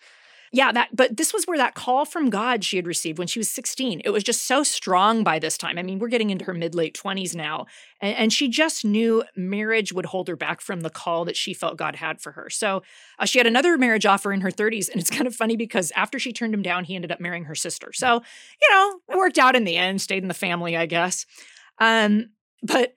Yeah, 0.56 0.72
that 0.72 0.96
but 0.96 1.18
this 1.18 1.34
was 1.34 1.46
where 1.46 1.58
that 1.58 1.74
call 1.74 2.06
from 2.06 2.30
God 2.30 2.64
she 2.64 2.76
had 2.78 2.86
received 2.86 3.18
when 3.18 3.28
she 3.28 3.40
was 3.40 3.50
16. 3.50 4.04
It 4.06 4.12
was 4.12 4.24
just 4.24 4.46
so 4.46 4.62
strong 4.62 5.24
by 5.24 5.40
this 5.40 5.58
time. 5.58 5.80
I 5.80 5.84
mean, 5.84 5.98
we're 5.98 6.10
getting 6.10 6.30
into 6.30 6.46
her 6.46 6.54
mid 6.54 6.76
late 6.76 6.94
20s 6.96 7.34
now. 7.36 7.66
And, 8.00 8.16
and 8.16 8.34
she 8.34 8.48
just 8.48 8.86
knew 8.86 9.24
marriage 9.36 9.92
would 9.94 10.06
hold 10.06 10.28
her 10.28 10.36
back 10.36 10.62
from 10.62 10.82
the 10.82 10.92
call 10.92 11.26
that 11.26 11.36
she 11.36 11.56
felt 11.56 11.76
God 11.78 11.96
had 11.96 12.22
for 12.22 12.34
her. 12.34 12.52
So 12.52 12.84
uh, 13.18 13.26
she 13.26 13.40
had 13.40 13.48
another 13.48 13.80
marriage 13.80 14.06
offer 14.06 14.32
in 14.32 14.42
her 14.42 14.52
30s. 14.52 14.90
And 14.90 15.02
it's 15.02 15.10
kind 15.10 15.26
of 15.26 15.36
funny 15.36 15.58
because 15.58 15.92
after 15.96 16.20
she 16.20 16.32
turned 16.32 16.54
him 16.54 16.62
down, 16.62 16.84
he 16.84 16.96
ended 16.96 17.12
up 17.12 17.20
marrying 17.20 17.46
her 17.46 17.56
sister. 17.56 17.92
So, 17.92 18.22
you 18.62 18.70
know, 18.72 19.00
it 19.10 19.18
worked 19.18 19.40
out 19.40 19.56
in 19.56 19.64
the 19.64 19.76
end, 19.76 20.02
stayed 20.02 20.22
in 20.22 20.28
the 20.28 20.36
family, 20.36 20.78
I 20.78 20.86
guess. 20.86 21.26
Um, 21.80 22.30
but 22.62 22.94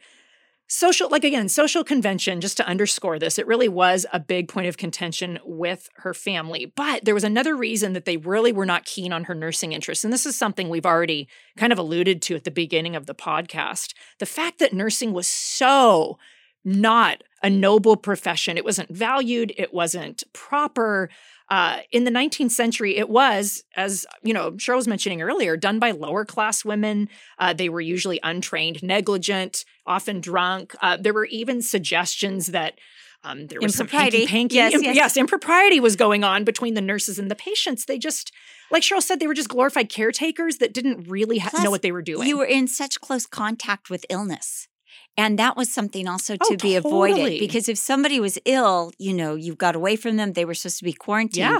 social 0.68 1.08
like 1.10 1.24
again 1.24 1.48
social 1.48 1.84
convention 1.84 2.40
just 2.40 2.56
to 2.56 2.66
underscore 2.66 3.18
this 3.18 3.38
it 3.38 3.46
really 3.46 3.68
was 3.68 4.04
a 4.12 4.18
big 4.18 4.48
point 4.48 4.66
of 4.66 4.76
contention 4.76 5.38
with 5.44 5.88
her 5.96 6.12
family 6.12 6.66
but 6.74 7.04
there 7.04 7.14
was 7.14 7.22
another 7.22 7.56
reason 7.56 7.92
that 7.92 8.04
they 8.04 8.16
really 8.16 8.52
were 8.52 8.66
not 8.66 8.84
keen 8.84 9.12
on 9.12 9.24
her 9.24 9.34
nursing 9.34 9.72
interests 9.72 10.02
and 10.02 10.12
this 10.12 10.26
is 10.26 10.36
something 10.36 10.68
we've 10.68 10.86
already 10.86 11.28
kind 11.56 11.72
of 11.72 11.78
alluded 11.78 12.20
to 12.20 12.34
at 12.34 12.44
the 12.44 12.50
beginning 12.50 12.96
of 12.96 13.06
the 13.06 13.14
podcast 13.14 13.94
the 14.18 14.26
fact 14.26 14.58
that 14.58 14.72
nursing 14.72 15.12
was 15.12 15.28
so 15.28 16.18
not 16.66 17.22
a 17.44 17.48
noble 17.48 17.96
profession. 17.96 18.58
It 18.58 18.64
wasn't 18.64 18.90
valued 18.90 19.54
it 19.56 19.72
wasn't 19.72 20.24
proper 20.32 21.08
uh, 21.48 21.78
in 21.92 22.04
the 22.04 22.10
19th 22.10 22.50
century, 22.50 22.96
it 22.96 23.08
was, 23.08 23.62
as 23.76 24.04
you 24.22 24.34
know, 24.34 24.52
Cheryl 24.52 24.76
was 24.76 24.88
mentioning 24.88 25.22
earlier, 25.22 25.56
done 25.56 25.78
by 25.78 25.92
lower 25.92 26.24
class 26.24 26.64
women. 26.64 27.08
Uh, 27.38 27.52
they 27.52 27.68
were 27.68 27.80
usually 27.80 28.18
untrained, 28.22 28.82
negligent, 28.82 29.64
often 29.86 30.20
drunk. 30.20 30.74
Uh, 30.82 30.96
there 30.96 31.14
were 31.14 31.26
even 31.26 31.62
suggestions 31.62 32.48
that 32.48 32.74
um, 33.22 33.46
there 33.46 33.60
was 33.60 33.74
some 33.74 33.86
Impropriety. 33.86 34.18
hanky-panky. 34.26 34.54
Yes, 34.56 34.74
Imp- 34.74 34.84
yes. 34.84 34.96
yes, 34.96 35.16
impropriety 35.16 35.80
was 35.80 35.96
going 35.96 36.22
on 36.24 36.44
between 36.44 36.74
the 36.74 36.80
nurses 36.80 37.18
and 37.18 37.30
the 37.30 37.34
patients. 37.34 37.84
They 37.86 37.98
just, 37.98 38.32
like 38.70 38.82
Cheryl 38.82 39.02
said, 39.02 39.20
they 39.20 39.26
were 39.26 39.34
just 39.34 39.48
glorified 39.48 39.88
caretakers 39.88 40.58
that 40.58 40.72
didn't 40.72 41.08
really 41.08 41.38
ha- 41.38 41.50
Plus, 41.50 41.62
know 41.64 41.70
what 41.70 41.82
they 41.82 41.92
were 41.92 42.02
doing. 42.02 42.28
You 42.28 42.38
were 42.38 42.44
in 42.44 42.68
such 42.68 43.00
close 43.00 43.26
contact 43.26 43.90
with 43.90 44.04
illness. 44.10 44.68
And 45.18 45.38
that 45.38 45.56
was 45.56 45.72
something 45.72 46.06
also 46.06 46.36
to 46.36 46.52
Oh, 46.52 46.56
be 46.56 46.74
avoided 46.76 47.38
because 47.40 47.68
if 47.70 47.78
somebody 47.78 48.20
was 48.20 48.38
ill, 48.44 48.92
you 48.98 49.14
know, 49.14 49.34
you 49.34 49.54
got 49.54 49.74
away 49.74 49.96
from 49.96 50.16
them, 50.16 50.34
they 50.34 50.44
were 50.44 50.52
supposed 50.54 50.78
to 50.78 50.84
be 50.84 50.92
quarantined. 50.92 51.36
Yeah. 51.36 51.58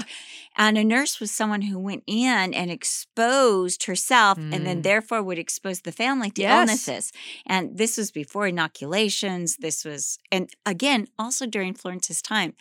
And 0.58 0.76
a 0.76 0.84
nurse 0.84 1.20
was 1.20 1.30
someone 1.30 1.62
who 1.62 1.78
went 1.78 2.02
in 2.06 2.52
and 2.54 2.70
exposed 2.70 3.84
herself 3.84 4.36
and 4.38 4.66
then 4.66 4.78
Mm. 4.80 4.82
therefore 4.82 5.22
would 5.22 5.38
expose 5.38 5.80
the 5.80 5.92
family 5.92 6.30
to 6.32 6.42
Yes. 6.42 6.52
illnesses. 6.68 7.12
And 7.46 7.76
this 7.78 7.96
was 7.96 8.10
before 8.10 8.46
inoculations. 8.46 9.56
This 9.56 9.84
was, 9.84 10.18
and 10.30 10.50
again, 10.64 11.08
also 11.18 11.46
during 11.46 11.75
Florence's 11.75 12.20
time, 12.22 12.54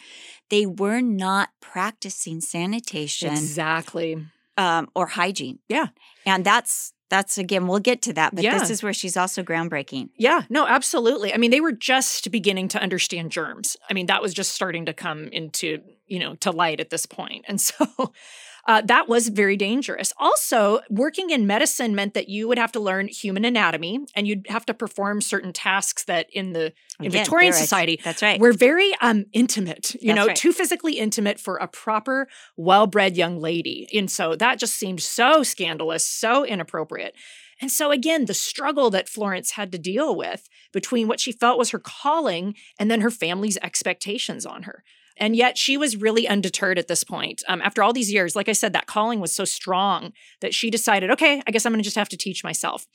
they 0.49 0.65
were 0.65 1.01
not 1.01 1.49
practicing 1.61 2.41
sanitation 2.41 3.31
exactly. 3.33 4.25
um, 4.57 4.87
or 4.95 5.07
hygiene. 5.07 5.59
Yeah. 5.69 5.87
And 6.25 6.45
that's 6.45 6.93
that's 7.09 7.37
again, 7.37 7.67
we'll 7.67 7.79
get 7.79 8.01
to 8.03 8.13
that, 8.13 8.33
but 8.33 8.43
Yeah. 8.43 8.57
this 8.57 8.69
is 8.69 8.81
where 8.81 8.93
she's 8.93 9.15
also 9.15 9.43
groundbreaking. 9.43 10.09
Yeah, 10.17 10.43
no, 10.49 10.65
absolutely. 10.65 11.33
I 11.33 11.37
mean, 11.37 11.51
they 11.51 11.61
were 11.61 11.71
just 11.71 12.31
beginning 12.31 12.67
to 12.69 12.81
understand 12.81 13.31
germs. 13.31 13.77
I 13.89 13.93
mean, 13.93 14.07
that 14.07 14.21
was 14.21 14.33
just 14.33 14.53
starting 14.53 14.85
to 14.87 14.93
come 14.93 15.27
into, 15.27 15.81
you 16.07 16.19
know, 16.19 16.35
to 16.35 16.51
light 16.51 16.79
at 16.79 16.89
this. 16.89 17.05
And 17.47 17.61
so 17.61 17.85
uh, 18.67 18.81
that 18.81 19.07
was 19.07 19.29
very 19.29 19.55
dangerous. 19.55 20.11
Also, 20.17 20.81
working 20.89 21.29
in 21.29 21.45
medicine 21.45 21.93
meant 21.93 22.13
that 22.15 22.29
you 22.29 22.47
would 22.47 22.57
have 22.57 22.71
to 22.71 22.79
learn 22.79 23.07
human 23.07 23.45
anatomy 23.45 23.99
and 24.15 24.27
you'd 24.27 24.45
have 24.49 24.65
to 24.65 24.73
perform 24.73 25.21
certain 25.21 25.53
tasks 25.53 26.03
that 26.05 26.27
in 26.33 26.53
the 26.53 26.73
in 26.99 27.07
Again, 27.07 27.11
Victorian 27.11 27.53
society 27.53 27.99
That's 28.03 28.21
right. 28.21 28.39
we're 28.39 28.53
very 28.53 28.93
um 29.01 29.25
intimate, 29.33 29.95
you 29.95 30.07
That's 30.07 30.15
know, 30.15 30.27
right. 30.27 30.35
too 30.35 30.51
physically 30.51 30.93
intimate 30.93 31.39
for 31.39 31.57
a 31.57 31.67
proper, 31.67 32.27
well-bred 32.57 33.15
young 33.15 33.39
lady. 33.39 33.87
And 33.93 34.09
so 34.09 34.35
that 34.35 34.59
just 34.59 34.75
seemed 34.75 35.01
so 35.01 35.43
scandalous, 35.43 36.05
so 36.05 36.45
inappropriate. 36.45 37.15
And 37.61 37.71
so 37.71 37.91
again, 37.91 38.25
the 38.25 38.33
struggle 38.33 38.89
that 38.89 39.07
Florence 39.07 39.51
had 39.51 39.71
to 39.71 39.77
deal 39.77 40.15
with 40.15 40.49
between 40.73 41.07
what 41.07 41.19
she 41.19 41.31
felt 41.31 41.57
was 41.57 41.69
her 41.69 41.79
calling 41.79 42.55
and 42.79 42.91
then 42.91 43.01
her 43.01 43.11
family's 43.11 43.57
expectations 43.61 44.45
on 44.45 44.63
her. 44.63 44.83
And 45.17 45.35
yet 45.35 45.57
she 45.57 45.77
was 45.77 45.95
really 45.95 46.27
undeterred 46.27 46.77
at 46.77 46.87
this 46.87 47.03
point. 47.03 47.43
Um, 47.47 47.61
after 47.61 47.81
all 47.81 47.93
these 47.93 48.11
years, 48.11 48.35
like 48.35 48.49
I 48.49 48.53
said, 48.53 48.73
that 48.73 48.85
calling 48.85 49.19
was 49.19 49.33
so 49.33 49.45
strong 49.45 50.11
that 50.41 50.53
she 50.53 50.69
decided, 50.69 51.09
okay, 51.11 51.41
I 51.47 51.51
guess 51.51 51.65
I'm 51.65 51.71
going 51.71 51.81
to 51.81 51.85
just 51.85 51.95
have 51.95 52.09
to 52.09 52.17
teach 52.17 52.43
myself. 52.43 52.85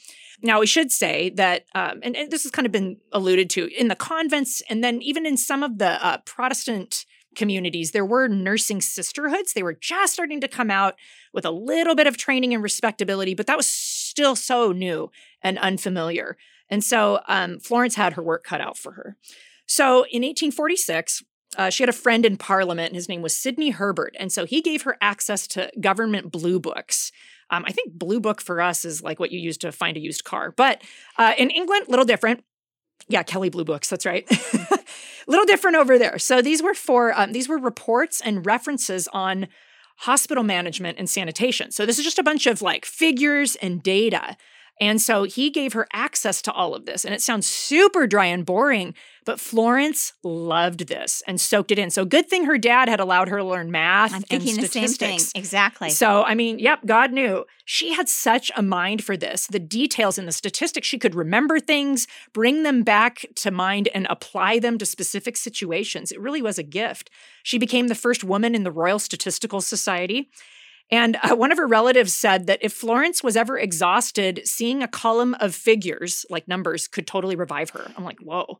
Now, 0.42 0.60
we 0.60 0.66
should 0.66 0.92
say 0.92 1.30
that, 1.30 1.64
um, 1.74 2.00
and, 2.02 2.16
and 2.16 2.30
this 2.30 2.42
has 2.42 2.52
kind 2.52 2.66
of 2.66 2.72
been 2.72 2.98
alluded 3.12 3.48
to 3.50 3.68
in 3.74 3.88
the 3.88 3.96
convents, 3.96 4.62
and 4.68 4.82
then 4.84 5.00
even 5.02 5.26
in 5.26 5.36
some 5.36 5.62
of 5.62 5.78
the 5.78 6.04
uh, 6.04 6.18
Protestant 6.24 7.04
communities, 7.36 7.92
there 7.92 8.04
were 8.04 8.28
nursing 8.28 8.80
sisterhoods. 8.80 9.52
They 9.52 9.62
were 9.62 9.76
just 9.78 10.12
starting 10.12 10.40
to 10.40 10.48
come 10.48 10.70
out 10.70 10.96
with 11.32 11.44
a 11.44 11.50
little 11.50 11.94
bit 11.94 12.06
of 12.06 12.16
training 12.16 12.52
and 12.54 12.62
respectability, 12.62 13.34
but 13.34 13.46
that 13.46 13.56
was 13.56 13.68
still 13.68 14.34
so 14.34 14.72
new 14.72 15.10
and 15.42 15.58
unfamiliar. 15.58 16.36
And 16.68 16.82
so 16.82 17.20
um, 17.28 17.58
Florence 17.58 17.94
had 17.94 18.14
her 18.14 18.22
work 18.22 18.44
cut 18.44 18.60
out 18.60 18.76
for 18.76 18.92
her. 18.92 19.16
So 19.66 20.04
in 20.10 20.22
1846, 20.22 21.22
uh, 21.56 21.70
she 21.70 21.82
had 21.82 21.88
a 21.88 21.94
friend 21.94 22.24
in 22.24 22.36
Parliament, 22.36 22.88
and 22.88 22.96
his 22.96 23.08
name 23.08 23.22
was 23.22 23.36
Sidney 23.36 23.70
Herbert. 23.70 24.14
And 24.18 24.32
so 24.32 24.44
he 24.44 24.60
gave 24.60 24.82
her 24.82 24.96
access 25.00 25.46
to 25.48 25.70
government 25.80 26.30
blue 26.30 26.60
books. 26.60 27.10
Um, 27.50 27.64
I 27.66 27.72
think 27.72 27.92
blue 27.92 28.20
book 28.20 28.40
for 28.40 28.60
us 28.60 28.84
is 28.84 29.02
like 29.02 29.18
what 29.18 29.32
you 29.32 29.40
use 29.40 29.58
to 29.58 29.72
find 29.72 29.96
a 29.96 30.00
used 30.00 30.24
car. 30.24 30.52
But 30.56 30.82
uh, 31.18 31.34
in 31.36 31.50
England, 31.50 31.86
little 31.88 32.04
different. 32.04 32.44
Yeah, 33.08 33.22
Kelly 33.24 33.48
Blue 33.48 33.64
Books. 33.64 33.88
That's 33.88 34.06
right. 34.06 34.28
little 35.26 35.46
different 35.46 35.76
over 35.76 35.98
there. 35.98 36.18
So 36.18 36.42
these 36.42 36.62
were 36.62 36.74
for 36.74 37.18
um, 37.18 37.32
these 37.32 37.48
were 37.48 37.58
reports 37.58 38.20
and 38.20 38.46
references 38.46 39.08
on 39.12 39.48
hospital 39.96 40.44
management 40.44 40.98
and 40.98 41.10
sanitation. 41.10 41.70
So 41.72 41.84
this 41.84 41.98
is 41.98 42.04
just 42.04 42.18
a 42.18 42.22
bunch 42.22 42.46
of 42.46 42.62
like 42.62 42.84
figures 42.84 43.56
and 43.56 43.82
data. 43.82 44.36
And 44.80 45.00
so 45.00 45.24
he 45.24 45.50
gave 45.50 45.74
her 45.74 45.86
access 45.92 46.40
to 46.42 46.52
all 46.52 46.74
of 46.74 46.86
this. 46.86 47.04
And 47.04 47.12
it 47.12 47.20
sounds 47.20 47.46
super 47.46 48.06
dry 48.06 48.26
and 48.26 48.46
boring, 48.46 48.94
but 49.26 49.38
Florence 49.38 50.14
loved 50.24 50.88
this 50.88 51.22
and 51.26 51.38
soaked 51.38 51.70
it 51.70 51.78
in. 51.78 51.90
So 51.90 52.06
good 52.06 52.28
thing 52.28 52.46
her 52.46 52.56
dad 52.56 52.88
had 52.88 52.98
allowed 52.98 53.28
her 53.28 53.38
to 53.38 53.44
learn 53.44 53.70
math 53.70 54.12
I'm 54.12 54.16
and 54.16 54.26
thinking 54.26 54.56
the 54.56 54.68
same 54.68 54.88
thing. 54.88 55.18
statistics. 55.18 55.32
Exactly. 55.34 55.90
So, 55.90 56.24
I 56.24 56.34
mean, 56.34 56.58
yep, 56.58 56.86
God 56.86 57.12
knew. 57.12 57.44
She 57.66 57.92
had 57.92 58.08
such 58.08 58.50
a 58.56 58.62
mind 58.62 59.04
for 59.04 59.16
this. 59.16 59.46
The 59.46 59.58
details 59.58 60.16
and 60.16 60.26
the 60.26 60.32
statistics, 60.32 60.88
she 60.88 60.98
could 60.98 61.14
remember 61.14 61.60
things, 61.60 62.06
bring 62.32 62.62
them 62.62 62.82
back 62.82 63.26
to 63.36 63.50
mind, 63.50 63.88
and 63.94 64.06
apply 64.08 64.58
them 64.60 64.78
to 64.78 64.86
specific 64.86 65.36
situations. 65.36 66.10
It 66.10 66.20
really 66.20 66.42
was 66.42 66.58
a 66.58 66.64
gift. 66.64 67.10
She 67.42 67.58
became 67.58 67.88
the 67.88 67.94
first 67.94 68.24
woman 68.24 68.54
in 68.54 68.64
the 68.64 68.72
Royal 68.72 68.98
Statistical 68.98 69.60
Society. 69.60 70.30
And 70.90 71.16
uh, 71.22 71.36
one 71.36 71.52
of 71.52 71.58
her 71.58 71.66
relatives 71.66 72.14
said 72.14 72.46
that 72.46 72.58
if 72.62 72.72
Florence 72.72 73.22
was 73.22 73.36
ever 73.36 73.58
exhausted, 73.58 74.42
seeing 74.44 74.82
a 74.82 74.88
column 74.88 75.34
of 75.40 75.54
figures, 75.54 76.26
like 76.30 76.48
numbers, 76.48 76.88
could 76.88 77.06
totally 77.06 77.36
revive 77.36 77.70
her. 77.70 77.92
I'm 77.96 78.04
like, 78.04 78.20
whoa. 78.20 78.58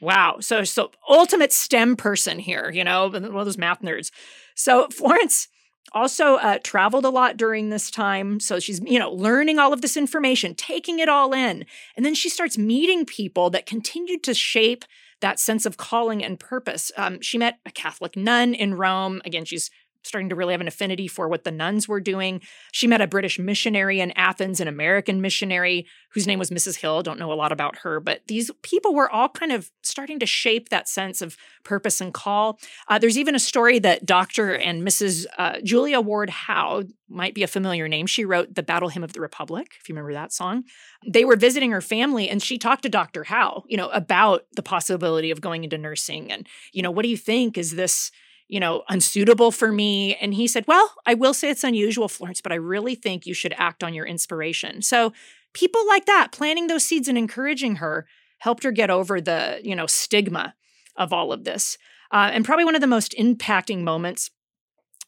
Wow. 0.00 0.36
So, 0.40 0.64
so 0.64 0.90
ultimate 1.08 1.52
STEM 1.52 1.96
person 1.96 2.38
here, 2.38 2.70
you 2.70 2.84
know, 2.84 3.08
one 3.08 3.24
of 3.24 3.44
those 3.44 3.58
math 3.58 3.80
nerds. 3.80 4.10
So 4.54 4.88
Florence 4.88 5.48
also 5.92 6.34
uh, 6.36 6.58
traveled 6.62 7.04
a 7.04 7.10
lot 7.10 7.36
during 7.36 7.70
this 7.70 7.90
time. 7.90 8.40
So 8.40 8.58
she's, 8.58 8.80
you 8.84 8.98
know, 8.98 9.10
learning 9.10 9.58
all 9.58 9.72
of 9.72 9.82
this 9.82 9.96
information, 9.96 10.54
taking 10.54 10.98
it 10.98 11.08
all 11.08 11.32
in. 11.32 11.64
And 11.96 12.04
then 12.04 12.14
she 12.14 12.28
starts 12.28 12.58
meeting 12.58 13.06
people 13.06 13.48
that 13.50 13.66
continued 13.66 14.22
to 14.24 14.34
shape 14.34 14.84
that 15.20 15.40
sense 15.40 15.64
of 15.64 15.78
calling 15.78 16.22
and 16.22 16.38
purpose. 16.38 16.92
Um, 16.96 17.20
she 17.22 17.38
met 17.38 17.58
a 17.64 17.70
Catholic 17.70 18.16
nun 18.16 18.52
in 18.52 18.74
Rome. 18.74 19.22
Again, 19.24 19.46
she's 19.46 19.70
starting 20.06 20.28
to 20.28 20.34
really 20.34 20.52
have 20.52 20.60
an 20.60 20.68
affinity 20.68 21.08
for 21.08 21.28
what 21.28 21.44
the 21.44 21.50
nuns 21.50 21.88
were 21.88 22.00
doing. 22.00 22.40
She 22.72 22.86
met 22.86 23.00
a 23.00 23.06
British 23.06 23.38
missionary 23.38 24.00
in 24.00 24.12
Athens, 24.12 24.60
an 24.60 24.68
American 24.68 25.20
missionary 25.20 25.86
whose 26.12 26.26
name 26.26 26.38
was 26.38 26.50
Mrs. 26.50 26.76
Hill. 26.76 27.02
Don't 27.02 27.18
know 27.18 27.32
a 27.32 27.34
lot 27.34 27.52
about 27.52 27.78
her, 27.78 28.00
but 28.00 28.22
these 28.26 28.50
people 28.62 28.94
were 28.94 29.10
all 29.10 29.28
kind 29.28 29.52
of 29.52 29.70
starting 29.82 30.18
to 30.20 30.26
shape 30.26 30.68
that 30.68 30.88
sense 30.88 31.20
of 31.20 31.36
purpose 31.64 32.00
and 32.00 32.14
call. 32.14 32.58
Uh, 32.88 32.98
there's 32.98 33.18
even 33.18 33.34
a 33.34 33.40
story 33.40 33.78
that 33.78 34.06
Dr. 34.06 34.54
and 34.54 34.86
Mrs. 34.86 35.26
Uh, 35.36 35.60
Julia 35.62 36.00
Ward 36.00 36.30
Howe 36.30 36.84
might 37.08 37.34
be 37.34 37.42
a 37.42 37.48
familiar 37.48 37.88
name. 37.88 38.06
She 38.06 38.24
wrote 38.24 38.54
the 38.54 38.62
Battle 38.62 38.88
Hymn 38.88 39.04
of 39.04 39.12
the 39.12 39.20
Republic, 39.20 39.74
if 39.80 39.88
you 39.88 39.94
remember 39.94 40.14
that 40.14 40.32
song. 40.32 40.64
They 41.06 41.24
were 41.24 41.36
visiting 41.36 41.70
her 41.70 41.80
family 41.80 42.28
and 42.28 42.42
she 42.42 42.58
talked 42.58 42.82
to 42.82 42.88
Dr. 42.88 43.24
Howe, 43.24 43.62
you 43.68 43.76
know, 43.76 43.88
about 43.90 44.46
the 44.54 44.62
possibility 44.62 45.30
of 45.30 45.40
going 45.40 45.64
into 45.64 45.78
nursing 45.78 46.32
and, 46.32 46.48
you 46.72 46.82
know, 46.82 46.90
what 46.90 47.02
do 47.02 47.08
you 47.08 47.16
think? 47.16 47.56
Is 47.56 47.76
this 47.76 48.10
you 48.48 48.60
know, 48.60 48.84
unsuitable 48.88 49.50
for 49.50 49.72
me. 49.72 50.14
And 50.16 50.34
he 50.34 50.46
said, 50.46 50.66
Well, 50.66 50.94
I 51.04 51.14
will 51.14 51.34
say 51.34 51.50
it's 51.50 51.64
unusual, 51.64 52.08
Florence, 52.08 52.40
but 52.40 52.52
I 52.52 52.56
really 52.56 52.94
think 52.94 53.26
you 53.26 53.34
should 53.34 53.54
act 53.56 53.82
on 53.82 53.94
your 53.94 54.06
inspiration. 54.06 54.82
So 54.82 55.12
people 55.52 55.86
like 55.86 56.06
that, 56.06 56.28
planting 56.32 56.66
those 56.66 56.84
seeds 56.84 57.08
and 57.08 57.18
encouraging 57.18 57.76
her, 57.76 58.06
helped 58.38 58.62
her 58.62 58.72
get 58.72 58.90
over 58.90 59.20
the, 59.20 59.60
you 59.62 59.74
know, 59.74 59.86
stigma 59.86 60.54
of 60.96 61.12
all 61.12 61.32
of 61.32 61.44
this. 61.44 61.78
Uh, 62.12 62.30
and 62.32 62.44
probably 62.44 62.64
one 62.64 62.74
of 62.74 62.80
the 62.80 62.86
most 62.86 63.14
impacting 63.18 63.82
moments 63.82 64.30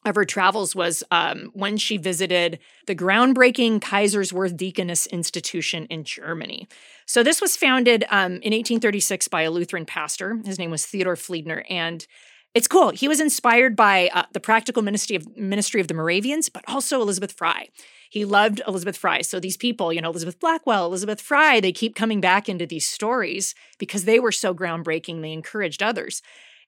of 0.04 0.14
her 0.14 0.24
travels 0.24 0.74
was 0.74 1.02
um, 1.10 1.50
when 1.54 1.76
she 1.76 1.96
visited 1.96 2.58
the 2.86 2.94
groundbreaking 2.94 3.80
Kaiserswerth 3.80 4.56
Deaconess 4.56 5.06
Institution 5.06 5.86
in 5.86 6.04
Germany. 6.04 6.68
So, 7.06 7.22
this 7.22 7.40
was 7.40 7.56
founded 7.56 8.04
um, 8.10 8.32
in 8.32 8.52
1836 8.52 9.28
by 9.28 9.42
a 9.42 9.50
Lutheran 9.50 9.86
pastor. 9.86 10.38
His 10.44 10.58
name 10.58 10.70
was 10.70 10.86
Theodor 10.86 11.16
Fliedner. 11.16 11.64
And 11.68 12.06
it's 12.54 12.68
cool. 12.68 12.90
He 12.90 13.08
was 13.08 13.20
inspired 13.20 13.76
by 13.76 14.10
uh, 14.12 14.24
the 14.32 14.40
practical 14.40 14.82
ministry 14.82 15.16
of, 15.16 15.36
ministry 15.36 15.80
of 15.80 15.88
the 15.88 15.94
Moravians, 15.94 16.48
but 16.48 16.64
also 16.66 17.00
Elizabeth 17.00 17.32
Fry. 17.32 17.68
He 18.10 18.24
loved 18.24 18.62
Elizabeth 18.66 18.96
Fry. 18.96 19.20
So 19.20 19.38
these 19.38 19.56
people, 19.56 19.92
you 19.92 20.00
know, 20.00 20.10
Elizabeth 20.10 20.40
Blackwell, 20.40 20.86
Elizabeth 20.86 21.20
Fry, 21.20 21.60
they 21.60 21.72
keep 21.72 21.94
coming 21.94 22.20
back 22.20 22.48
into 22.48 22.66
these 22.66 22.88
stories 22.88 23.54
because 23.78 24.04
they 24.04 24.18
were 24.18 24.32
so 24.32 24.54
groundbreaking. 24.54 25.20
They 25.20 25.32
encouraged 25.32 25.82
others. 25.82 26.22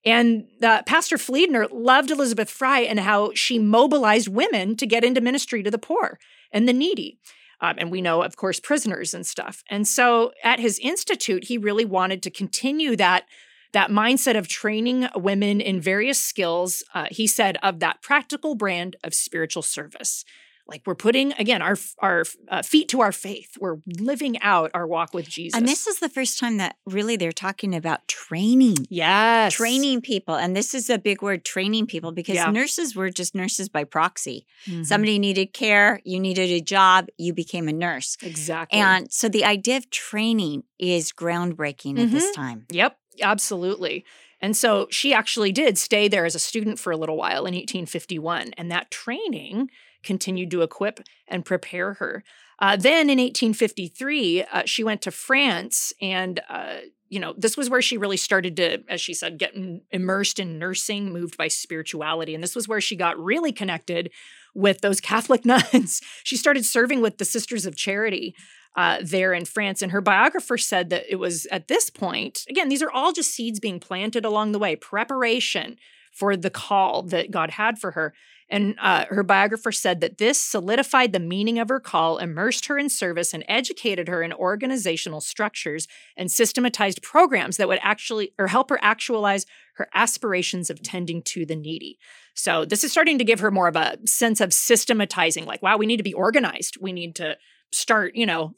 And 0.04 0.46
uh, 0.62 0.82
Pastor 0.82 1.16
Fliedner 1.16 1.66
loved 1.70 2.10
Elizabeth 2.10 2.50
Fry 2.50 2.80
and 2.80 3.00
how 3.00 3.32
she 3.34 3.58
mobilized 3.58 4.28
women 4.28 4.76
to 4.76 4.86
get 4.86 5.04
into 5.04 5.20
ministry 5.20 5.62
to 5.62 5.70
the 5.70 5.78
poor 5.78 6.18
and 6.52 6.68
the 6.68 6.72
needy. 6.72 7.18
Um, 7.60 7.76
and 7.78 7.90
we 7.90 8.00
know, 8.00 8.22
of 8.22 8.36
course, 8.36 8.58
prisoners 8.58 9.12
and 9.12 9.26
stuff. 9.26 9.62
And 9.68 9.86
so 9.86 10.32
at 10.42 10.60
his 10.60 10.78
institute, 10.78 11.44
he 11.44 11.58
really 11.58 11.84
wanted 11.84 12.22
to 12.22 12.30
continue 12.30 12.96
that 12.96 13.24
that 13.72 13.90
mindset 13.90 14.37
of 14.37 14.48
training 14.48 15.09
women 15.14 15.61
in 15.61 15.80
various 15.80 16.20
skills, 16.20 16.83
uh, 16.94 17.06
he 17.11 17.26
said, 17.26 17.59
of 17.62 17.80
that 17.80 18.02
practical 18.02 18.54
brand 18.54 18.96
of 19.04 19.14
spiritual 19.14 19.62
service. 19.62 20.24
Like 20.70 20.83
we're 20.87 20.94
putting 20.94 21.33
again 21.33 21.62
our 21.62 21.76
our 21.98 22.24
uh, 22.48 22.62
feet 22.62 22.88
to 22.90 23.00
our 23.00 23.11
faith. 23.11 23.56
We're 23.59 23.78
living 23.98 24.40
out 24.40 24.70
our 24.72 24.87
walk 24.87 25.12
with 25.12 25.28
jesus. 25.28 25.59
And 25.59 25.66
this 25.66 25.88
is 25.88 25.98
the 25.98 26.09
first 26.09 26.38
time 26.38 26.59
that 26.59 26.76
really 26.87 27.16
they're 27.16 27.33
talking 27.33 27.74
about 27.74 28.06
training. 28.06 28.87
Yes. 28.88 29.54
Training 29.54 30.00
people. 30.00 30.37
And 30.37 30.56
this 30.56 30.72
is 30.72 30.88
a 30.88 30.96
big 30.96 31.22
word 31.22 31.44
training 31.44 31.87
people 31.87 32.12
because 32.12 32.37
yeah. 32.37 32.50
nurses 32.50 32.94
were 32.94 33.11
just 33.11 33.35
nurses 33.35 33.68
by 33.68 33.83
proxy. 33.83 34.46
Mm-hmm. 34.66 34.85
somebody 34.85 35.18
needed 35.18 35.52
care. 35.52 36.00
You 36.04 36.20
needed 36.20 36.50
a 36.50 36.61
job. 36.61 37.09
You 37.18 37.33
became 37.33 37.66
a 37.66 37.72
nurse. 37.72 38.16
Exactly. 38.22 38.78
And 38.78 39.12
so 39.12 39.28
the 39.28 39.44
idea 39.44 39.78
of 39.78 39.90
training 39.90 40.62
is 40.78 41.12
groundbreaking 41.12 41.94
mm-hmm. 41.94 42.04
at 42.04 42.11
this 42.12 42.26
mm-hmm. 42.26 42.40
time. 42.40 42.66
Yep 42.70 42.99
absolutely 43.22 44.04
and 44.42 44.56
so 44.56 44.87
she 44.90 45.12
actually 45.12 45.52
did 45.52 45.76
stay 45.76 46.09
there 46.09 46.24
as 46.24 46.35
a 46.35 46.38
student 46.38 46.78
for 46.78 46.90
a 46.92 46.96
little 46.96 47.16
while 47.16 47.46
in 47.46 47.54
1851 47.54 48.52
and 48.56 48.70
that 48.70 48.90
training 48.90 49.68
continued 50.02 50.50
to 50.50 50.62
equip 50.62 51.00
and 51.28 51.44
prepare 51.44 51.94
her. 51.94 52.24
Uh, 52.59 52.76
then 52.76 53.09
in 53.09 53.18
1853, 53.18 54.44
uh, 54.44 54.62
she 54.66 54.85
went 54.85 55.00
to 55.02 55.11
France, 55.11 55.92
and 56.00 56.40
uh, 56.48 56.76
you 57.09 57.18
know 57.18 57.35
this 57.37 57.56
was 57.56 57.70
where 57.70 57.80
she 57.80 57.96
really 57.96 58.18
started 58.18 58.54
to, 58.56 58.83
as 58.88 59.00
she 59.00 59.14
said, 59.14 59.38
get 59.38 59.54
immersed 59.90 60.38
in 60.38 60.59
nursing, 60.59 61.11
moved 61.11 61.38
by 61.38 61.48
spirituality, 61.48 62.35
and 62.35 62.44
this 62.44 62.54
was 62.54 62.68
where 62.68 62.80
she 62.80 62.96
got 62.96 63.18
really 63.18 63.50
connected 63.50 64.11
with 64.54 64.83
those 64.83 65.00
Catholic 65.00 65.44
nuns. 65.46 66.02
she 66.22 66.37
started 66.37 66.66
serving 66.66 67.00
with 67.00 67.16
the 67.16 67.24
Sisters 67.24 67.64
of 67.64 67.76
Charity. 67.76 68.35
Uh, 68.76 68.98
there 69.02 69.35
in 69.35 69.44
France. 69.44 69.83
And 69.83 69.90
her 69.90 70.00
biographer 70.00 70.56
said 70.56 70.90
that 70.90 71.04
it 71.11 71.16
was 71.16 71.44
at 71.46 71.66
this 71.66 71.90
point, 71.90 72.44
again, 72.48 72.68
these 72.68 72.83
are 72.83 72.90
all 72.90 73.12
just 73.12 73.35
seeds 73.35 73.59
being 73.59 73.80
planted 73.80 74.24
along 74.24 74.52
the 74.52 74.61
way, 74.61 74.76
preparation 74.76 75.76
for 76.12 76.37
the 76.37 76.50
call 76.50 77.02
that 77.02 77.33
God 77.33 77.50
had 77.50 77.80
for 77.80 77.90
her. 77.90 78.14
And 78.48 78.76
uh, 78.80 79.06
her 79.09 79.22
biographer 79.22 79.72
said 79.72 80.00
that 80.00 80.18
this 80.18 80.38
solidified 80.38 81.12
the 81.12 81.20
meaning 81.20 81.59
of 81.59 81.68
her 81.68 81.80
call, 81.80 82.18
immersed 82.18 82.66
her 82.66 82.78
in 82.78 82.88
service, 82.88 83.35
and 83.35 83.44
educated 83.48 84.09
her 84.09 84.22
in 84.22 84.33
organizational 84.33 85.20
structures 85.20 85.88
and 86.16 86.30
systematized 86.30 87.02
programs 87.02 87.56
that 87.56 87.68
would 87.68 87.80
actually 87.83 88.33
or 88.38 88.48
help 88.48 88.70
her 88.70 88.78
actualize 88.83 89.46
her 89.74 89.88
aspirations 89.94 90.70
of 90.70 90.83
tending 90.83 91.22
to 91.22 91.44
the 91.44 91.56
needy. 91.56 91.98
So 92.35 92.64
this 92.64 92.85
is 92.85 92.92
starting 92.92 93.18
to 93.18 93.24
give 93.24 93.40
her 93.40 93.50
more 93.50 93.68
of 93.68 93.76
a 93.76 93.98
sense 94.06 94.40
of 94.40 94.52
systematizing, 94.52 95.44
like, 95.44 95.62
wow, 95.62 95.76
we 95.76 95.87
need 95.87 95.98
to 95.98 96.02
be 96.02 96.14
organized. 96.14 96.76
We 96.80 96.92
need 96.92 97.14
to 97.16 97.37
start, 97.72 98.14
you 98.14 98.26
know, 98.26 98.54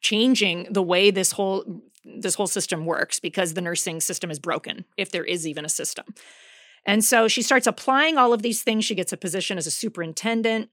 changing 0.00 0.68
the 0.70 0.82
way 0.82 1.10
this 1.10 1.32
whole 1.32 1.82
this 2.04 2.34
whole 2.34 2.46
system 2.46 2.84
works 2.84 3.18
because 3.18 3.54
the 3.54 3.62
nursing 3.62 3.98
system 4.00 4.30
is 4.30 4.38
broken, 4.38 4.84
if 4.98 5.10
there 5.10 5.24
is 5.24 5.46
even 5.46 5.64
a 5.64 5.70
system. 5.70 6.04
And 6.84 7.02
so 7.02 7.28
she 7.28 7.40
starts 7.40 7.66
applying 7.66 8.18
all 8.18 8.34
of 8.34 8.42
these 8.42 8.62
things. 8.62 8.84
She 8.84 8.94
gets 8.94 9.12
a 9.12 9.16
position 9.16 9.56
as 9.56 9.66
a 9.66 9.70
superintendent 9.70 10.68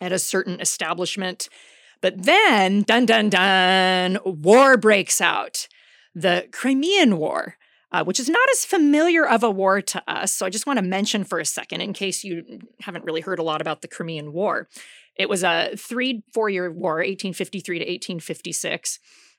at 0.00 0.12
a 0.12 0.18
certain 0.18 0.60
establishment. 0.60 1.48
But 2.00 2.24
then, 2.24 2.82
dun 2.82 3.06
dun 3.06 3.30
dun, 3.30 4.18
war 4.24 4.76
breaks 4.76 5.20
out. 5.20 5.68
The 6.14 6.48
Crimean 6.50 7.16
War, 7.18 7.56
uh, 7.92 8.04
which 8.04 8.18
is 8.18 8.28
not 8.28 8.48
as 8.52 8.64
familiar 8.64 9.26
of 9.26 9.42
a 9.42 9.50
war 9.50 9.80
to 9.80 10.02
us. 10.08 10.32
So 10.34 10.46
I 10.46 10.50
just 10.50 10.66
want 10.66 10.78
to 10.78 10.84
mention 10.84 11.24
for 11.24 11.38
a 11.38 11.44
second, 11.44 11.80
in 11.80 11.92
case 11.92 12.24
you 12.24 12.60
haven't 12.80 13.04
really 13.04 13.20
heard 13.20 13.38
a 13.38 13.42
lot 13.42 13.60
about 13.60 13.82
the 13.82 13.88
Crimean 13.88 14.32
War. 14.32 14.68
It 15.18 15.28
was 15.28 15.42
a 15.42 15.70
three, 15.76 16.22
four 16.32 16.48
year 16.48 16.70
war, 16.70 16.96
1853 16.96 17.78
to 17.78 17.84
1856 17.84 18.98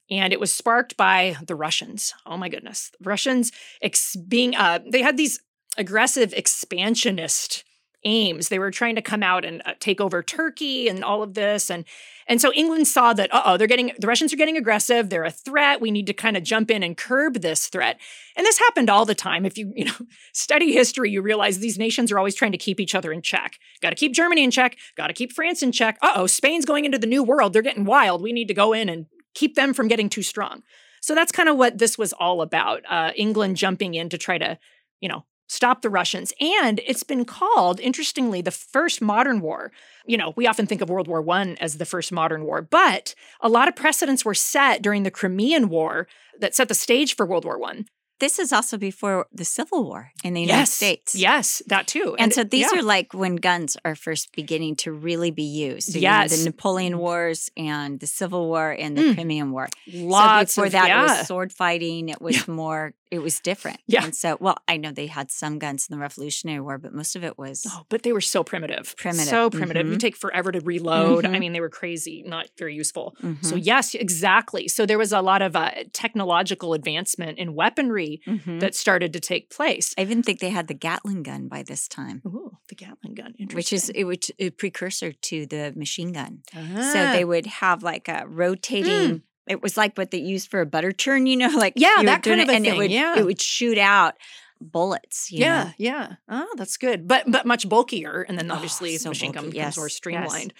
and 0.09 0.31
it 0.31 0.39
was 0.39 0.53
sparked 0.53 0.95
by 0.97 1.35
the 1.45 1.55
Russians. 1.55 2.13
Oh 2.25 2.37
my 2.37 2.49
goodness, 2.49 2.91
the 2.99 3.09
Russians 3.09 3.51
ex- 3.81 4.15
being 4.15 4.55
uh, 4.55 4.79
they 4.89 5.01
had 5.01 5.17
these 5.17 5.39
aggressive 5.77 6.33
expansionist 6.33 7.63
aims. 8.03 8.49
They 8.49 8.59
were 8.59 8.71
trying 8.71 8.95
to 8.95 9.01
come 9.01 9.23
out 9.23 9.45
and 9.45 9.61
uh, 9.65 9.73
take 9.79 9.99
over 9.99 10.21
Turkey 10.23 10.87
and 10.87 11.03
all 11.03 11.23
of 11.23 11.33
this 11.33 11.69
and 11.69 11.85
and 12.29 12.41
so 12.41 12.51
England 12.51 12.87
saw 12.87 13.13
that 13.13 13.33
uh-oh, 13.33 13.55
they're 13.55 13.67
getting 13.67 13.93
the 13.97 14.07
Russians 14.07 14.33
are 14.33 14.37
getting 14.37 14.57
aggressive, 14.57 15.09
they're 15.09 15.23
a 15.23 15.31
threat. 15.31 15.79
We 15.79 15.91
need 15.91 16.07
to 16.07 16.13
kind 16.13 16.35
of 16.35 16.43
jump 16.43 16.69
in 16.69 16.83
and 16.83 16.97
curb 16.97 17.35
this 17.35 17.67
threat. 17.67 17.99
And 18.35 18.45
this 18.45 18.59
happened 18.59 18.89
all 18.89 19.05
the 19.05 19.15
time. 19.15 19.45
If 19.45 19.57
you, 19.57 19.71
you 19.75 19.85
know, 19.85 19.95
study 20.33 20.73
history, 20.73 21.09
you 21.09 21.21
realize 21.21 21.59
these 21.59 21.79
nations 21.79 22.11
are 22.11 22.17
always 22.17 22.35
trying 22.35 22.51
to 22.51 22.57
keep 22.57 22.79
each 22.79 22.95
other 22.95 23.13
in 23.13 23.21
check. 23.21 23.57
Got 23.81 23.91
to 23.91 23.95
keep 23.95 24.13
Germany 24.13 24.43
in 24.43 24.51
check, 24.51 24.77
got 24.95 25.07
to 25.07 25.13
keep 25.13 25.31
France 25.31 25.63
in 25.63 25.71
check. 25.71 25.97
Uh-oh, 26.01 26.27
Spain's 26.27 26.65
going 26.65 26.85
into 26.85 26.99
the 26.99 27.07
new 27.07 27.23
world. 27.23 27.53
They're 27.53 27.61
getting 27.61 27.85
wild. 27.85 28.21
We 28.21 28.33
need 28.33 28.49
to 28.49 28.53
go 28.53 28.73
in 28.73 28.89
and 28.89 29.05
keep 29.33 29.55
them 29.55 29.73
from 29.73 29.87
getting 29.87 30.09
too 30.09 30.23
strong. 30.23 30.63
So 31.01 31.15
that's 31.15 31.31
kind 31.31 31.47
of 31.47 31.57
what 31.57 31.77
this 31.77 31.97
was 31.97 32.11
all 32.13 32.41
about. 32.41 32.81
Uh, 32.89 33.11
England 33.15 33.55
jumping 33.55 33.93
in 33.93 34.09
to 34.09 34.17
try 34.17 34.37
to, 34.37 34.57
you 34.99 35.07
know, 35.07 35.25
stop 35.47 35.81
the 35.81 35.89
Russians. 35.89 36.33
And 36.39 36.79
it's 36.85 37.03
been 37.03 37.25
called, 37.25 37.79
interestingly, 37.79 38.41
the 38.41 38.51
first 38.51 39.01
modern 39.01 39.41
war. 39.41 39.71
You 40.05 40.17
know, 40.17 40.33
we 40.35 40.47
often 40.47 40.67
think 40.67 40.81
of 40.81 40.89
World 40.89 41.07
War 41.07 41.27
I 41.29 41.55
as 41.59 41.77
the 41.77 41.85
first 41.85 42.11
modern 42.11 42.43
war, 42.43 42.61
but 42.61 43.15
a 43.41 43.49
lot 43.49 43.67
of 43.67 43.75
precedents 43.75 44.23
were 44.23 44.33
set 44.33 44.81
during 44.81 45.03
the 45.03 45.11
Crimean 45.11 45.69
War 45.69 46.07
that 46.39 46.55
set 46.55 46.67
the 46.67 46.73
stage 46.73 47.15
for 47.15 47.25
World 47.25 47.45
War 47.45 47.59
I. 47.65 47.85
This 48.19 48.39
is 48.39 48.51
also 48.51 48.79
before 48.79 49.27
the 49.31 49.45
Civil 49.45 49.83
War 49.83 50.11
in 50.23 50.33
the 50.33 50.41
United 50.41 50.61
yes, 50.61 50.73
States. 50.73 51.13
Yes, 51.13 51.61
that 51.67 51.85
too. 51.85 52.15
And, 52.17 52.21
and 52.21 52.33
so 52.33 52.43
these 52.43 52.67
yeah. 52.73 52.79
are 52.79 52.81
like 52.81 53.13
when 53.13 53.35
guns 53.35 53.77
are 53.85 53.93
first 53.93 54.35
beginning 54.35 54.75
to 54.77 54.91
really 54.91 55.29
be 55.29 55.43
used. 55.43 55.93
So, 55.93 55.99
yes. 55.99 56.31
You 56.31 56.37
know, 56.37 56.43
the 56.45 56.49
Napoleon 56.49 56.97
Wars 56.97 57.51
and 57.55 57.99
the 57.99 58.07
Civil 58.07 58.47
War 58.47 58.71
and 58.71 58.97
the 58.97 59.03
mm. 59.03 59.13
Crimean 59.13 59.51
War. 59.51 59.67
Lots 59.93 60.53
so 60.53 60.63
before 60.63 60.65
of, 60.65 60.71
that, 60.71 60.87
yeah. 60.87 60.99
it 60.99 61.19
was 61.19 61.27
sword 61.27 61.53
fighting. 61.53 62.09
It 62.09 62.19
was 62.19 62.37
yeah. 62.37 62.53
more 62.55 62.95
it 63.11 63.19
was 63.19 63.39
different. 63.39 63.79
Yeah. 63.87 64.03
And 64.05 64.15
so, 64.15 64.37
well, 64.39 64.57
I 64.67 64.77
know 64.77 64.91
they 64.91 65.07
had 65.07 65.31
some 65.31 65.59
guns 65.59 65.87
in 65.89 65.95
the 65.95 65.99
Revolutionary 66.01 66.59
War, 66.59 66.77
but 66.77 66.93
most 66.93 67.15
of 67.15 67.23
it 67.23 67.37
was. 67.37 67.65
Oh, 67.67 67.85
but 67.89 68.03
they 68.03 68.11
were 68.11 68.21
so 68.21 68.43
primitive. 68.43 68.95
Primitive. 68.97 69.27
So 69.27 69.49
primitive. 69.49 69.83
Mm-hmm. 69.83 69.93
You 69.93 69.99
take 69.99 70.15
forever 70.15 70.51
to 70.51 70.59
reload. 70.59 71.23
Mm-hmm. 71.23 71.35
I 71.35 71.39
mean, 71.39 71.53
they 71.53 71.61
were 71.61 71.69
crazy, 71.69 72.23
not 72.25 72.47
very 72.57 72.75
useful. 72.75 73.15
Mm-hmm. 73.23 73.45
So, 73.45 73.55
yes, 73.55 73.95
exactly. 73.95 74.67
So, 74.67 74.85
there 74.85 74.97
was 74.97 75.11
a 75.11 75.21
lot 75.21 75.41
of 75.41 75.55
uh, 75.55 75.71
technological 75.93 76.73
advancement 76.73 77.37
in 77.37 77.53
weaponry 77.55 78.21
Mm-hmm. 78.27 78.59
that 78.59 78.75
started 78.75 79.13
to 79.13 79.19
take 79.19 79.49
place. 79.49 79.93
I 79.97 80.01
even 80.01 80.21
think 80.21 80.39
they 80.39 80.49
had 80.49 80.67
the 80.67 80.73
Gatling 80.73 81.23
gun 81.23 81.47
by 81.47 81.63
this 81.63 81.87
time. 81.87 82.21
Ooh, 82.25 82.57
the 82.67 82.75
Gatling 82.75 83.15
gun. 83.15 83.35
Which 83.53 83.71
is 83.71 83.89
it 83.89 84.03
was 84.03 84.31
a 84.39 84.49
precursor 84.49 85.11
to 85.11 85.45
the 85.45 85.73
machine 85.75 86.11
gun. 86.11 86.43
Ah. 86.55 86.89
So 86.93 87.11
they 87.11 87.23
would 87.23 87.45
have 87.45 87.83
like 87.83 88.07
a 88.07 88.25
rotating. 88.27 89.23
It 89.47 89.61
was 89.61 89.77
like 89.77 89.97
what 89.97 90.11
they 90.11 90.19
used 90.19 90.49
for 90.49 90.61
a 90.61 90.65
butter 90.65 90.91
churn, 90.91 91.25
you 91.25 91.37
know, 91.37 91.49
like 91.55 91.73
Yeah, 91.75 92.03
that 92.03 92.23
kind 92.23 92.39
it, 92.41 92.43
of 92.43 92.49
a 92.49 92.53
and 92.53 92.65
thing, 92.65 92.73
it 92.73 92.77
would 92.77 92.91
yeah. 92.91 93.17
it 93.19 93.25
would 93.25 93.41
shoot 93.41 93.77
out 93.77 94.15
bullets. 94.59 95.31
you 95.31 95.39
yeah, 95.41 95.63
know? 95.65 95.71
yeah. 95.77 96.13
Oh, 96.29 96.47
that's 96.57 96.77
good. 96.77 97.07
But 97.07 97.29
but 97.31 97.45
much 97.45 97.67
bulkier. 97.69 98.25
And 98.27 98.37
then 98.37 98.51
Oh, 98.51 98.55
obviously 98.55 98.93
the 98.93 98.99
so 98.99 99.09
machine 99.09 99.31
gun 99.31 99.43
bulky. 99.45 99.57
becomes 99.57 99.75
Yes, 99.75 99.77
more 99.77 99.87
yes. 99.87 99.95
streamlined. 99.95 100.53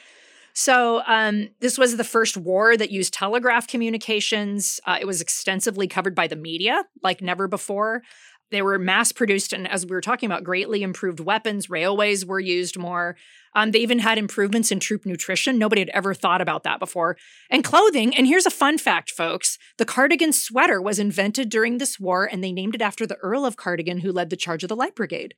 So 0.54 1.04
um, 1.06 1.50
this 1.60 1.78
was 1.78 1.98
the 1.98 2.04
first 2.04 2.36
war 2.36 2.76
that 2.78 2.90
used 2.90 3.14
telegraph 3.14 3.68
communications. 3.68 4.80
Uh, 4.88 4.98
it 5.00 5.06
was 5.06 5.22
extensively 5.22 5.88
covered 5.88 6.16
by 6.16 6.28
the 6.28 6.36
media, 6.36 6.84
like 7.04 7.22
never 7.22 7.48
before. 7.48 8.02
They 8.50 8.62
were 8.62 8.80
mass 8.80 9.12
produced, 9.12 9.54
and 9.54 9.68
as 9.68 9.86
we 9.86 9.92
were 9.92 10.02
talking 10.02 10.28
about, 10.28 10.44
greatly 10.44 10.84
improved 10.84 11.20
weapons. 11.20 11.70
Railways 11.70 12.26
were 12.26 12.40
used 12.40 12.78
more. 12.78 13.18
Um, 13.54 13.72
they 13.72 13.80
even 13.80 14.00
had 14.00 14.18
improvements 14.18 14.72
in 14.72 14.80
troop 14.80 15.06
nutrition. 15.06 15.58
Nobody 15.58 15.82
had 15.82 15.90
ever 15.90 16.14
thought 16.14 16.42
about 16.42 16.64
that 16.64 16.80
before. 16.80 17.18
And 17.50 17.64
clothing. 17.64 18.16
And 18.16 18.28
here's 18.28 18.46
a 18.46 18.52
fun 18.52 18.78
fact, 18.78 19.12
folks 19.12 19.58
the 19.78 19.86
cardigan 19.86 20.32
sweater 20.32 20.82
was 20.82 21.00
invented 21.00 21.50
during 21.50 21.78
this 21.78 22.00
war, 22.00 22.26
and 22.26 22.44
they 22.44 22.52
named 22.52 22.76
it 22.76 22.82
after 22.82 23.06
the 23.06 23.16
Earl 23.16 23.46
of 23.46 23.58
Cardigan, 23.58 24.00
who 24.00 24.12
led 24.12 24.30
the 24.30 24.38
charge 24.38 24.64
of 24.64 24.70
the 24.70 24.76
Light 24.76 24.96
Brigade. 24.96 25.34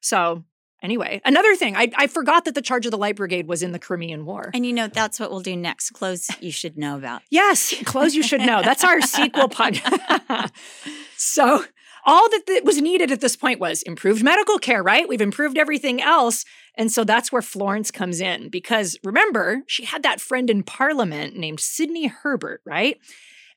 So 0.00 0.44
anyway, 0.82 1.20
another 1.24 1.54
thing, 1.56 1.76
I, 1.76 1.90
I 1.96 2.06
forgot 2.06 2.44
that 2.44 2.54
the 2.54 2.62
charge 2.62 2.86
of 2.86 2.90
the 2.90 2.98
Light 2.98 3.16
Brigade 3.16 3.46
was 3.46 3.62
in 3.62 3.72
the 3.72 3.78
Crimean 3.78 4.24
War. 4.24 4.50
And 4.52 4.66
you 4.66 4.72
know, 4.72 4.88
that's 4.88 5.20
what 5.20 5.30
we'll 5.30 5.40
do 5.40 5.56
next. 5.56 5.90
Clothes 5.90 6.30
you 6.40 6.52
should 6.52 6.76
know 6.76 6.96
about. 6.96 7.22
Yes, 7.30 7.74
clothes 7.84 8.14
you 8.14 8.22
should 8.22 8.40
know. 8.40 8.62
That's 8.62 8.84
our 8.84 9.00
sequel 9.00 9.48
podcast. 9.48 10.50
so 11.16 11.64
all 12.04 12.28
that, 12.30 12.46
that 12.46 12.64
was 12.64 12.80
needed 12.80 13.10
at 13.10 13.20
this 13.20 13.36
point 13.36 13.60
was 13.60 13.82
improved 13.82 14.22
medical 14.22 14.58
care, 14.58 14.82
right? 14.82 15.08
We've 15.08 15.20
improved 15.20 15.58
everything 15.58 16.00
else. 16.00 16.44
And 16.76 16.90
so 16.90 17.04
that's 17.04 17.32
where 17.32 17.42
Florence 17.42 17.90
comes 17.90 18.20
in 18.20 18.48
because 18.48 18.96
remember, 19.04 19.62
she 19.66 19.84
had 19.84 20.02
that 20.02 20.20
friend 20.20 20.48
in 20.48 20.62
parliament 20.62 21.36
named 21.36 21.60
Sidney 21.60 22.06
Herbert, 22.06 22.62
right? 22.64 22.98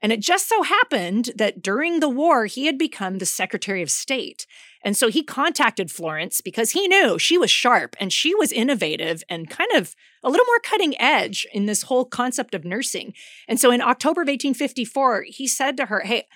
And 0.04 0.12
it 0.12 0.20
just 0.20 0.50
so 0.50 0.64
happened 0.64 1.32
that 1.38 1.64
during 1.64 2.02
the 2.02 2.10
war, 2.10 2.46
he 2.46 2.66
had 2.66 2.78
become 2.78 3.20
the 3.20 3.26
Secretary 3.26 3.82
of 3.82 3.90
State. 3.90 4.46
And 4.84 4.98
so 4.98 5.08
he 5.08 5.24
contacted 5.24 5.90
Florence 5.90 6.42
because 6.42 6.72
he 6.72 6.90
knew 6.90 7.18
she 7.18 7.38
was 7.38 7.50
sharp 7.50 7.96
and 8.02 8.12
she 8.12 8.36
was 8.36 8.52
innovative 8.52 9.24
and 9.30 9.50
kind 9.50 9.72
of 9.72 9.96
a 10.22 10.30
little 10.30 10.46
more 10.46 10.60
cutting 10.60 11.00
edge 11.00 11.48
in 11.54 11.68
this 11.68 11.84
whole 11.84 12.04
concept 12.04 12.54
of 12.54 12.66
nursing. 12.66 13.14
And 13.48 13.62
so 13.62 13.72
in 13.72 13.82
October 13.82 14.24
of 14.24 14.28
1854, 14.28 15.24
he 15.30 15.48
said 15.48 15.78
to 15.78 15.86
her, 15.86 16.02
Hey, 16.02 16.28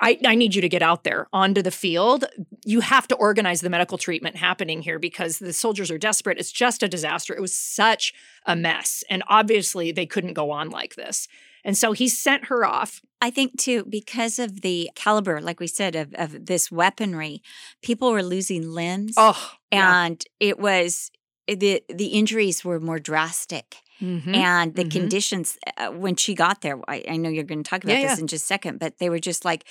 I, 0.00 0.18
I, 0.26 0.34
need 0.34 0.54
you 0.54 0.62
to 0.62 0.68
get 0.68 0.82
out 0.82 1.04
there 1.04 1.26
onto 1.32 1.62
the 1.62 1.70
field. 1.70 2.24
You 2.64 2.80
have 2.80 3.06
to 3.08 3.14
organize 3.16 3.60
the 3.60 3.70
medical 3.70 3.98
treatment 3.98 4.36
happening 4.36 4.82
here 4.82 4.98
because 4.98 5.38
the 5.38 5.52
soldiers 5.52 5.90
are 5.90 5.98
desperate. 5.98 6.38
It's 6.38 6.52
just 6.52 6.82
a 6.82 6.88
disaster. 6.88 7.34
It 7.34 7.40
was 7.40 7.54
such 7.54 8.14
a 8.46 8.56
mess. 8.56 9.04
And 9.10 9.22
obviously, 9.28 9.92
they 9.92 10.06
couldn't 10.06 10.34
go 10.34 10.50
on 10.50 10.70
like 10.70 10.94
this. 10.94 11.28
And 11.64 11.76
so 11.76 11.92
he 11.92 12.08
sent 12.08 12.46
her 12.46 12.64
off. 12.64 13.00
I 13.20 13.30
think 13.30 13.58
too, 13.58 13.84
because 13.88 14.38
of 14.38 14.62
the 14.62 14.90
caliber, 14.94 15.40
like 15.40 15.60
we 15.60 15.68
said, 15.68 15.94
of, 15.94 16.12
of 16.14 16.46
this 16.46 16.72
weaponry, 16.72 17.42
people 17.82 18.10
were 18.10 18.22
losing 18.22 18.70
limbs. 18.70 19.14
Oh, 19.16 19.52
and 19.70 20.24
yeah. 20.40 20.48
it 20.48 20.58
was 20.58 21.10
the 21.46 21.84
the 21.88 22.06
injuries 22.06 22.64
were 22.64 22.80
more 22.80 22.98
drastic. 22.98 23.76
Mm-hmm. 24.00 24.34
And 24.34 24.74
the 24.74 24.82
mm-hmm. 24.82 24.90
conditions 24.90 25.58
uh, 25.76 25.88
when 25.88 26.16
she 26.16 26.34
got 26.34 26.60
there, 26.60 26.78
I, 26.88 27.04
I 27.08 27.16
know 27.16 27.28
you're 27.28 27.44
going 27.44 27.62
to 27.62 27.68
talk 27.68 27.84
about 27.84 27.94
yeah, 27.96 28.08
this 28.08 28.18
yeah. 28.18 28.22
in 28.22 28.26
just 28.26 28.44
a 28.44 28.46
second, 28.46 28.78
but 28.80 28.98
they 28.98 29.08
were 29.10 29.20
just 29.20 29.44
like 29.44 29.64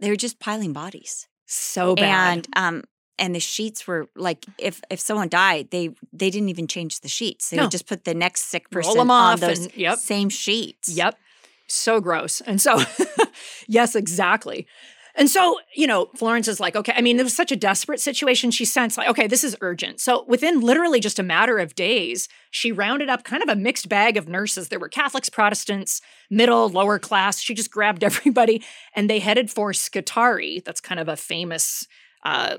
they 0.00 0.10
were 0.10 0.16
just 0.16 0.38
piling 0.38 0.72
bodies. 0.72 1.28
So 1.46 1.94
bad. 1.94 2.06
And 2.36 2.48
um, 2.56 2.84
and 3.18 3.34
the 3.34 3.40
sheets 3.40 3.86
were 3.86 4.08
like 4.14 4.44
if 4.58 4.80
if 4.90 5.00
someone 5.00 5.28
died 5.28 5.70
they 5.70 5.90
they 6.12 6.30
didn't 6.30 6.50
even 6.50 6.68
change 6.68 7.00
the 7.00 7.08
sheets 7.08 7.50
they 7.50 7.56
no. 7.56 7.64
would 7.64 7.72
just 7.72 7.88
put 7.88 8.04
the 8.04 8.14
next 8.14 8.42
sick 8.42 8.70
person 8.70 9.10
on 9.10 9.40
those 9.40 9.64
and, 9.64 9.76
yep. 9.76 9.98
same 9.98 10.28
sheets 10.28 10.88
yep 10.88 11.18
so 11.68 12.00
gross. 12.00 12.40
And 12.40 12.60
so, 12.60 12.82
yes, 13.68 13.94
exactly. 13.94 14.66
And 15.18 15.28
so, 15.28 15.58
you 15.74 15.88
know, 15.88 16.06
Florence 16.14 16.46
is 16.46 16.60
like, 16.60 16.76
okay, 16.76 16.92
I 16.96 17.00
mean, 17.00 17.18
it 17.18 17.24
was 17.24 17.34
such 17.34 17.50
a 17.50 17.56
desperate 17.56 17.98
situation. 17.98 18.52
She 18.52 18.64
sensed, 18.64 18.96
like, 18.96 19.08
okay, 19.08 19.26
this 19.26 19.42
is 19.42 19.56
urgent. 19.60 20.00
So, 20.00 20.24
within 20.28 20.60
literally 20.60 21.00
just 21.00 21.18
a 21.18 21.24
matter 21.24 21.58
of 21.58 21.74
days, 21.74 22.28
she 22.52 22.70
rounded 22.70 23.08
up 23.08 23.24
kind 23.24 23.42
of 23.42 23.48
a 23.48 23.56
mixed 23.56 23.88
bag 23.88 24.16
of 24.16 24.28
nurses. 24.28 24.68
There 24.68 24.78
were 24.78 24.88
Catholics, 24.88 25.28
Protestants, 25.28 26.00
middle, 26.30 26.68
lower 26.68 27.00
class. 27.00 27.40
She 27.40 27.52
just 27.52 27.72
grabbed 27.72 28.04
everybody 28.10 28.62
and 28.94 29.10
they 29.10 29.18
headed 29.18 29.50
for 29.50 29.72
Scutari. 29.72 30.62
That's 30.64 30.80
kind 30.80 31.00
of 31.00 31.08
a 31.08 31.16
famous 31.16 31.88
uh, 32.24 32.58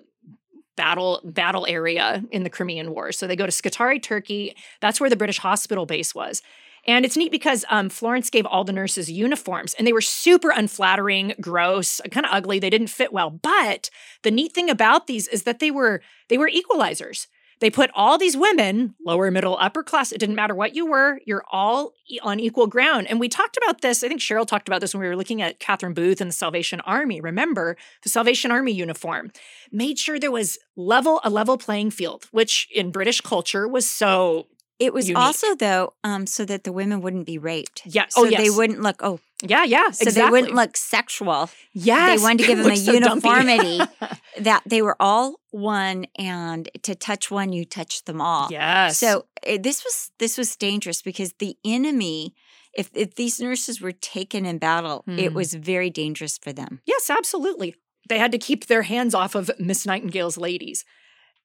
battle 0.75 1.21
battle 1.23 1.65
area 1.67 2.23
in 2.31 2.43
the 2.43 2.49
Crimean 2.49 2.91
War. 2.91 3.11
So 3.11 3.25
they 3.25 3.35
go 3.35 3.45
to 3.45 3.51
Scutari, 3.51 3.99
Turkey. 3.99 4.55
That's 4.81 4.99
where 4.99 5.09
the 5.09 5.17
British 5.17 5.37
hospital 5.37 5.85
base 5.85 6.13
was. 6.13 6.41
And 6.87 7.05
it's 7.05 7.17
neat 7.17 7.31
because 7.31 7.65
um, 7.69 7.89
Florence 7.89 8.29
gave 8.29 8.45
all 8.45 8.63
the 8.63 8.73
nurses 8.73 9.11
uniforms 9.11 9.73
and 9.75 9.85
they 9.85 9.93
were 9.93 10.01
super 10.01 10.49
unflattering, 10.49 11.33
gross, 11.41 12.01
kind 12.11 12.25
of 12.25 12.31
ugly. 12.33 12.59
They 12.59 12.69
didn't 12.69 12.87
fit 12.87 13.13
well. 13.13 13.29
But 13.29 13.89
the 14.23 14.31
neat 14.31 14.53
thing 14.53 14.69
about 14.69 15.07
these 15.07 15.27
is 15.27 15.43
that 15.43 15.59
they 15.59 15.71
were 15.71 16.01
they 16.29 16.37
were 16.37 16.49
equalizers. 16.49 17.27
They 17.59 17.69
put 17.69 17.91
all 17.93 18.17
these 18.17 18.37
women, 18.37 18.95
lower, 19.05 19.29
middle, 19.31 19.57
upper 19.59 19.83
class, 19.83 20.11
it 20.11 20.17
didn't 20.17 20.35
matter 20.35 20.55
what 20.55 20.75
you 20.75 20.85
were, 20.85 21.19
you're 21.25 21.43
all 21.51 21.93
on 22.21 22.39
equal 22.39 22.67
ground. 22.67 23.07
And 23.07 23.19
we 23.19 23.27
talked 23.27 23.57
about 23.57 23.81
this, 23.81 24.03
I 24.03 24.07
think 24.07 24.21
Cheryl 24.21 24.47
talked 24.47 24.67
about 24.67 24.81
this 24.81 24.93
when 24.93 25.01
we 25.01 25.07
were 25.07 25.17
looking 25.17 25.41
at 25.41 25.59
Catherine 25.59 25.93
Booth 25.93 26.21
and 26.21 26.29
the 26.29 26.35
Salvation 26.35 26.79
Army. 26.81 27.19
Remember, 27.19 27.75
the 28.03 28.09
Salvation 28.09 28.51
Army 28.51 28.71
uniform 28.71 29.31
made 29.71 29.99
sure 29.99 30.19
there 30.19 30.31
was 30.31 30.57
level 30.77 31.19
a 31.23 31.29
level 31.29 31.57
playing 31.57 31.91
field, 31.91 32.25
which 32.31 32.67
in 32.73 32.91
British 32.91 33.19
culture 33.21 33.67
was 33.67 33.89
so 33.89 34.47
it 34.79 34.93
was 34.93 35.09
unique. 35.09 35.21
also 35.21 35.55
though, 35.55 35.93
um, 36.03 36.25
so 36.25 36.45
that 36.45 36.63
the 36.63 36.71
women 36.71 37.01
wouldn't 37.01 37.25
be 37.25 37.37
raped. 37.37 37.81
Yeah. 37.85 38.05
So 38.09 38.21
oh, 38.21 38.25
yes. 38.25 38.41
they 38.41 38.49
wouldn't 38.49 38.81
look. 38.81 39.01
Oh, 39.01 39.19
yeah, 39.43 39.63
yeah. 39.65 39.91
So 39.91 40.03
exactly. 40.03 40.21
they 40.21 40.29
wouldn't 40.29 40.55
look 40.55 40.77
sexual. 40.77 41.49
Yes. 41.73 42.19
They 42.19 42.23
wanted 42.23 42.39
to 42.39 42.47
give 42.47 42.57
them 42.59 42.71
a 42.71 42.77
so 42.77 42.93
uniformity 42.93 43.81
that 44.39 44.63
they 44.65 44.81
were 44.81 44.95
all 44.99 45.35
one, 45.51 46.07
and 46.17 46.69
to 46.83 46.95
touch 46.95 47.29
one, 47.29 47.51
you 47.51 47.65
touch 47.65 48.05
them 48.05 48.21
all. 48.21 48.47
Yes. 48.49 48.97
So 48.97 49.25
it, 49.43 49.59
eh, 49.59 49.61
this 49.61 49.83
was 49.83 50.11
this 50.17 50.37
was 50.37 50.55
dangerous 50.55 51.01
because 51.01 51.33
the 51.33 51.57
enemy. 51.63 52.33
If, 52.71 52.91
if 52.93 53.15
these 53.15 53.41
nurses 53.41 53.81
were 53.81 53.91
taken 53.91 54.45
in 54.45 54.59
battle, 54.59 55.01
hmm. 55.05 55.17
it 55.17 55.33
was 55.33 55.55
very 55.55 55.89
dangerous 55.89 56.37
for 56.37 56.53
them. 56.53 56.81
Yes, 56.85 57.09
absolutely. 57.09 57.75
They 58.07 58.19
had 58.19 58.31
to 58.31 58.37
keep 58.37 58.67
their 58.67 58.83
hands 58.83 59.15
off 59.15 59.33
of 59.33 59.49
Miss 59.59 59.87
Nightingale's 59.87 60.37
ladies. 60.37 60.85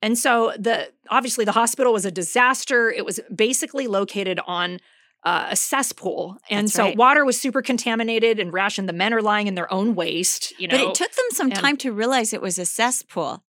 And 0.05 0.19
so 0.19 0.53
the 0.59 0.93
obviously 1.09 1.47
the 1.47 1.53
hospital 1.53 1.90
was 1.90 2.05
a 2.05 2.11
disaster. 2.11 2.90
It 2.90 3.07
was 3.07 3.21
basically 3.35 3.87
located 3.87 4.38
on 4.47 4.79
uh, 5.23 5.47
a 5.53 5.57
cesspool, 5.57 6.37
and 6.51 6.67
That's 6.67 6.75
so 6.75 6.83
right. 6.85 6.97
water 6.97 7.25
was 7.25 7.40
super 7.40 7.62
contaminated 7.62 8.38
and 8.38 8.53
rationed. 8.53 8.87
The 8.87 8.93
men 8.93 9.14
are 9.14 9.23
lying 9.23 9.47
in 9.47 9.55
their 9.55 9.73
own 9.73 9.95
waste. 9.95 10.53
You 10.61 10.69
know, 10.69 10.77
but 10.77 10.88
it 10.88 10.95
took 10.95 11.12
them 11.12 11.25
some 11.31 11.47
and, 11.47 11.57
time 11.57 11.79
to 11.79 11.90
realize 11.90 12.35
it 12.35 12.43
was 12.43 12.59
a 12.59 12.67
cesspool. 12.67 13.43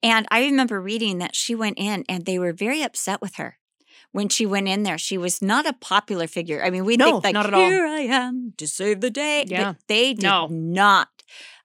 And 0.00 0.24
I 0.30 0.44
remember 0.44 0.80
reading 0.80 1.18
that 1.18 1.34
she 1.34 1.56
went 1.56 1.78
in, 1.80 2.04
and 2.08 2.24
they 2.24 2.38
were 2.38 2.52
very 2.52 2.82
upset 2.82 3.20
with 3.20 3.34
her 3.34 3.58
when 4.12 4.28
she 4.28 4.46
went 4.46 4.68
in 4.68 4.84
there. 4.84 4.98
She 4.98 5.18
was 5.18 5.42
not 5.42 5.66
a 5.66 5.72
popular 5.72 6.28
figure. 6.28 6.62
I 6.62 6.70
mean, 6.70 6.84
we 6.84 6.96
no, 6.96 7.10
think 7.10 7.24
like, 7.24 7.34
not 7.34 7.52
at 7.52 7.54
here 7.54 7.86
all. 7.86 7.92
I 7.92 8.02
am 8.02 8.54
to 8.56 8.68
save 8.68 9.00
the 9.00 9.10
day. 9.10 9.44
Yeah. 9.48 9.72
But 9.72 9.76
they 9.88 10.14
did 10.14 10.22
No. 10.22 10.46
not 10.46 11.08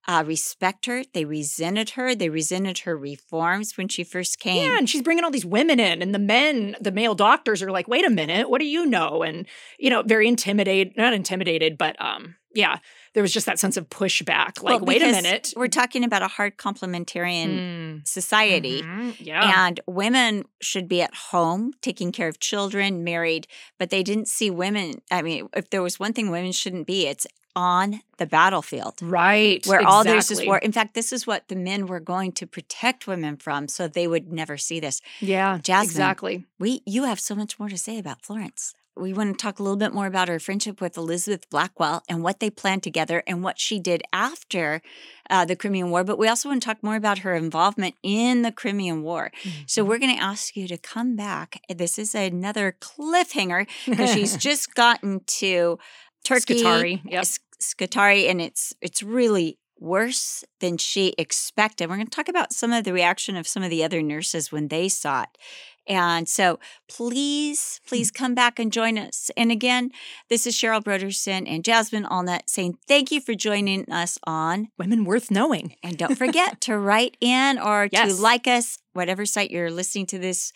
uh, 0.07 0.23
respect 0.25 0.85
her. 0.85 1.03
They 1.13 1.25
resented 1.25 1.91
her. 1.91 2.13
They 2.15 2.29
resented 2.29 2.79
her 2.79 2.97
reforms 2.97 3.77
when 3.77 3.87
she 3.87 4.03
first 4.03 4.39
came. 4.39 4.57
Yeah, 4.57 4.77
and 4.77 4.89
she's 4.89 5.01
bringing 5.01 5.23
all 5.23 5.31
these 5.31 5.45
women 5.45 5.79
in, 5.79 6.01
and 6.01 6.13
the 6.13 6.19
men, 6.19 6.75
the 6.81 6.91
male 6.91 7.15
doctors, 7.15 7.61
are 7.61 7.71
like, 7.71 7.87
"Wait 7.87 8.05
a 8.05 8.09
minute, 8.09 8.49
what 8.49 8.59
do 8.59 8.65
you 8.65 8.85
know?" 8.85 9.23
And 9.23 9.47
you 9.79 9.89
know, 9.89 10.01
very 10.03 10.27
intimidated, 10.27 10.93
not 10.97 11.13
intimidated, 11.13 11.77
but 11.77 11.99
um, 12.01 12.35
yeah, 12.53 12.77
there 13.13 13.23
was 13.23 13.33
just 13.33 13.45
that 13.45 13.59
sense 13.59 13.77
of 13.77 13.89
pushback. 13.89 14.61
Like, 14.61 14.79
Well, 14.81 14.85
wait 14.85 15.01
a 15.01 15.07
minute, 15.11 15.53
We're 15.55 15.67
talking 15.67 16.03
about 16.03 16.21
a 16.21 16.27
hard 16.27 16.57
complementarian 16.57 17.61
Mm, 17.61 18.07
society. 18.07 18.83
mhm, 18.83 19.15
yeah, 19.19 19.65
And 19.65 19.79
women 19.87 20.43
should 20.61 20.87
be 20.87 21.01
at 21.01 21.13
home 21.15 21.73
taking 21.81 22.11
care 22.11 22.27
of 22.27 22.39
children, 22.39 23.03
married, 23.03 23.47
but 23.79 23.89
they 23.89 24.03
didn't 24.03 24.27
see 24.27 24.49
women. 24.51 25.01
I 25.09 25.21
mean, 25.21 25.47
if 25.55 25.69
there 25.69 25.81
was 25.81 25.99
one 25.99 26.13
thing 26.13 26.29
women 26.29 26.51
shouldn't 26.51 26.87
be, 26.87 27.07
it's 27.07 27.25
on 27.55 28.01
the 28.17 28.25
battlefield. 28.25 28.95
right, 29.01 29.65
Where 29.67 29.81
all 29.85 30.03
there's 30.03 30.25
is 30.25 30.31
exactly. 30.31 30.47
war. 30.47 30.57
In 30.59 30.71
fact, 30.71 30.93
this 30.93 31.13
is 31.13 31.27
what 31.27 31.47
the 31.47 31.55
men 31.55 31.85
were 31.87 31.99
going 31.99 32.31
to 32.33 32.47
protect 32.47 33.05
women 33.07 33.37
from, 33.37 33.67
so 33.67 33.87
they 33.87 34.07
would 34.07 34.31
never 34.31 34.57
see 34.57 34.79
this. 34.79 35.01
Yeah, 35.19 35.59
Jasmine. 35.61 35.85
exactly. 35.89 36.45
We, 36.59 36.81
you 36.85 37.03
have 37.03 37.19
so 37.19 37.35
much 37.35 37.59
more 37.59 37.69
to 37.69 37.77
say 37.77 37.97
about 37.99 38.23
Florence. 38.25 38.73
We 38.95 39.11
want 39.11 39.35
to 39.37 39.41
talk 39.41 39.57
a 39.57 39.63
little 39.63 39.75
bit 39.77 39.91
more 39.91 40.05
about 40.05 40.27
her 40.27 40.37
friendship 40.39 40.79
with 40.79 40.97
Elizabeth 40.97 41.49
Blackwell 41.49 42.03
and 42.07 42.21
what 42.21 42.39
they 42.39 42.51
planned 42.51 42.83
together 42.83 43.23
and 43.25 43.43
what 43.43 43.59
she 43.59 43.79
did 43.79 44.03
after 44.13 44.83
uh, 45.31 45.45
the 45.45 45.55
Crimean 45.55 45.89
War. 45.89 46.03
But 46.03 46.19
we 46.19 46.27
also 46.27 46.49
want 46.49 46.61
to 46.61 46.65
talk 46.67 46.83
more 46.83 46.95
about 46.95 47.17
her 47.19 47.33
involvement 47.33 47.95
in 48.03 48.43
the 48.43 48.51
Crimean 48.51 49.01
War. 49.01 49.31
So 49.65 49.81
Mm-hmm. 49.81 49.89
we're 49.89 49.97
going 49.97 50.15
to 50.15 50.21
ask 50.21 50.55
you 50.55 50.67
to 50.67 50.77
come 50.77 51.15
back. 51.15 51.59
This 51.75 51.97
is 51.97 52.13
another 52.13 52.75
cliffhanger 52.79 53.67
because 53.87 54.11
she's 54.13 54.37
just 54.49 54.75
gotten 54.75 55.21
to 55.25 55.79
Turkey, 56.23 56.59
Scutari, 56.59 57.01
yep. 57.05 57.25
Scutari, 57.59 58.27
and 58.27 58.41
it's 58.41 58.73
it's 58.81 59.03
really 59.03 59.57
worse 59.79 60.43
than 60.61 60.77
she 60.77 61.13
expected. 61.17 61.89
We're 61.89 61.95
going 61.97 62.07
to 62.07 62.15
talk 62.15 62.29
about 62.29 62.53
some 62.53 62.71
of 62.71 62.85
the 62.85 62.93
reaction 62.93 63.35
of 63.35 63.47
some 63.47 63.63
of 63.63 63.69
the 63.69 63.83
other 63.83 64.01
nurses 64.01 64.51
when 64.51 64.69
they 64.69 64.87
saw 64.87 65.23
it. 65.23 65.37
And 65.85 66.29
so 66.29 66.59
please, 66.87 67.81
please 67.85 68.09
mm. 68.09 68.15
come 68.15 68.35
back 68.35 68.57
and 68.57 68.71
join 68.71 68.97
us. 68.97 69.29
And 69.35 69.51
again, 69.51 69.91
this 70.29 70.47
is 70.47 70.55
Cheryl 70.55 70.81
Brodersen 70.81 71.43
and 71.45 71.63
Jasmine 71.63 72.05
Allnut 72.05 72.43
saying 72.47 72.77
thank 72.87 73.11
you 73.11 73.19
for 73.19 73.35
joining 73.35 73.91
us 73.91 74.17
on. 74.23 74.69
Women 74.77 75.03
worth 75.03 75.29
knowing. 75.29 75.75
And 75.83 75.97
don't 75.97 76.17
forget 76.17 76.61
to 76.61 76.77
write 76.77 77.17
in 77.19 77.59
or 77.59 77.89
Yes. 77.91 78.15
to 78.15 78.21
like 78.21 78.47
us, 78.47 78.77
whatever 78.93 79.25
site 79.25 79.51
you're 79.51 79.71
listening 79.71 80.05
to 80.07 80.19
this 80.19 80.53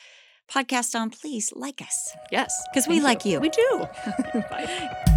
podcast 0.49 0.97
on, 0.97 1.09
please 1.09 1.51
like 1.53 1.81
us. 1.81 2.15
Yes. 2.31 2.55
Because 2.71 2.87
we 2.87 2.95
thank 2.95 3.03
like 3.03 3.25
you. 3.25 3.41
We 3.41 3.49
do. 3.49 3.87
Bye. 4.49 5.03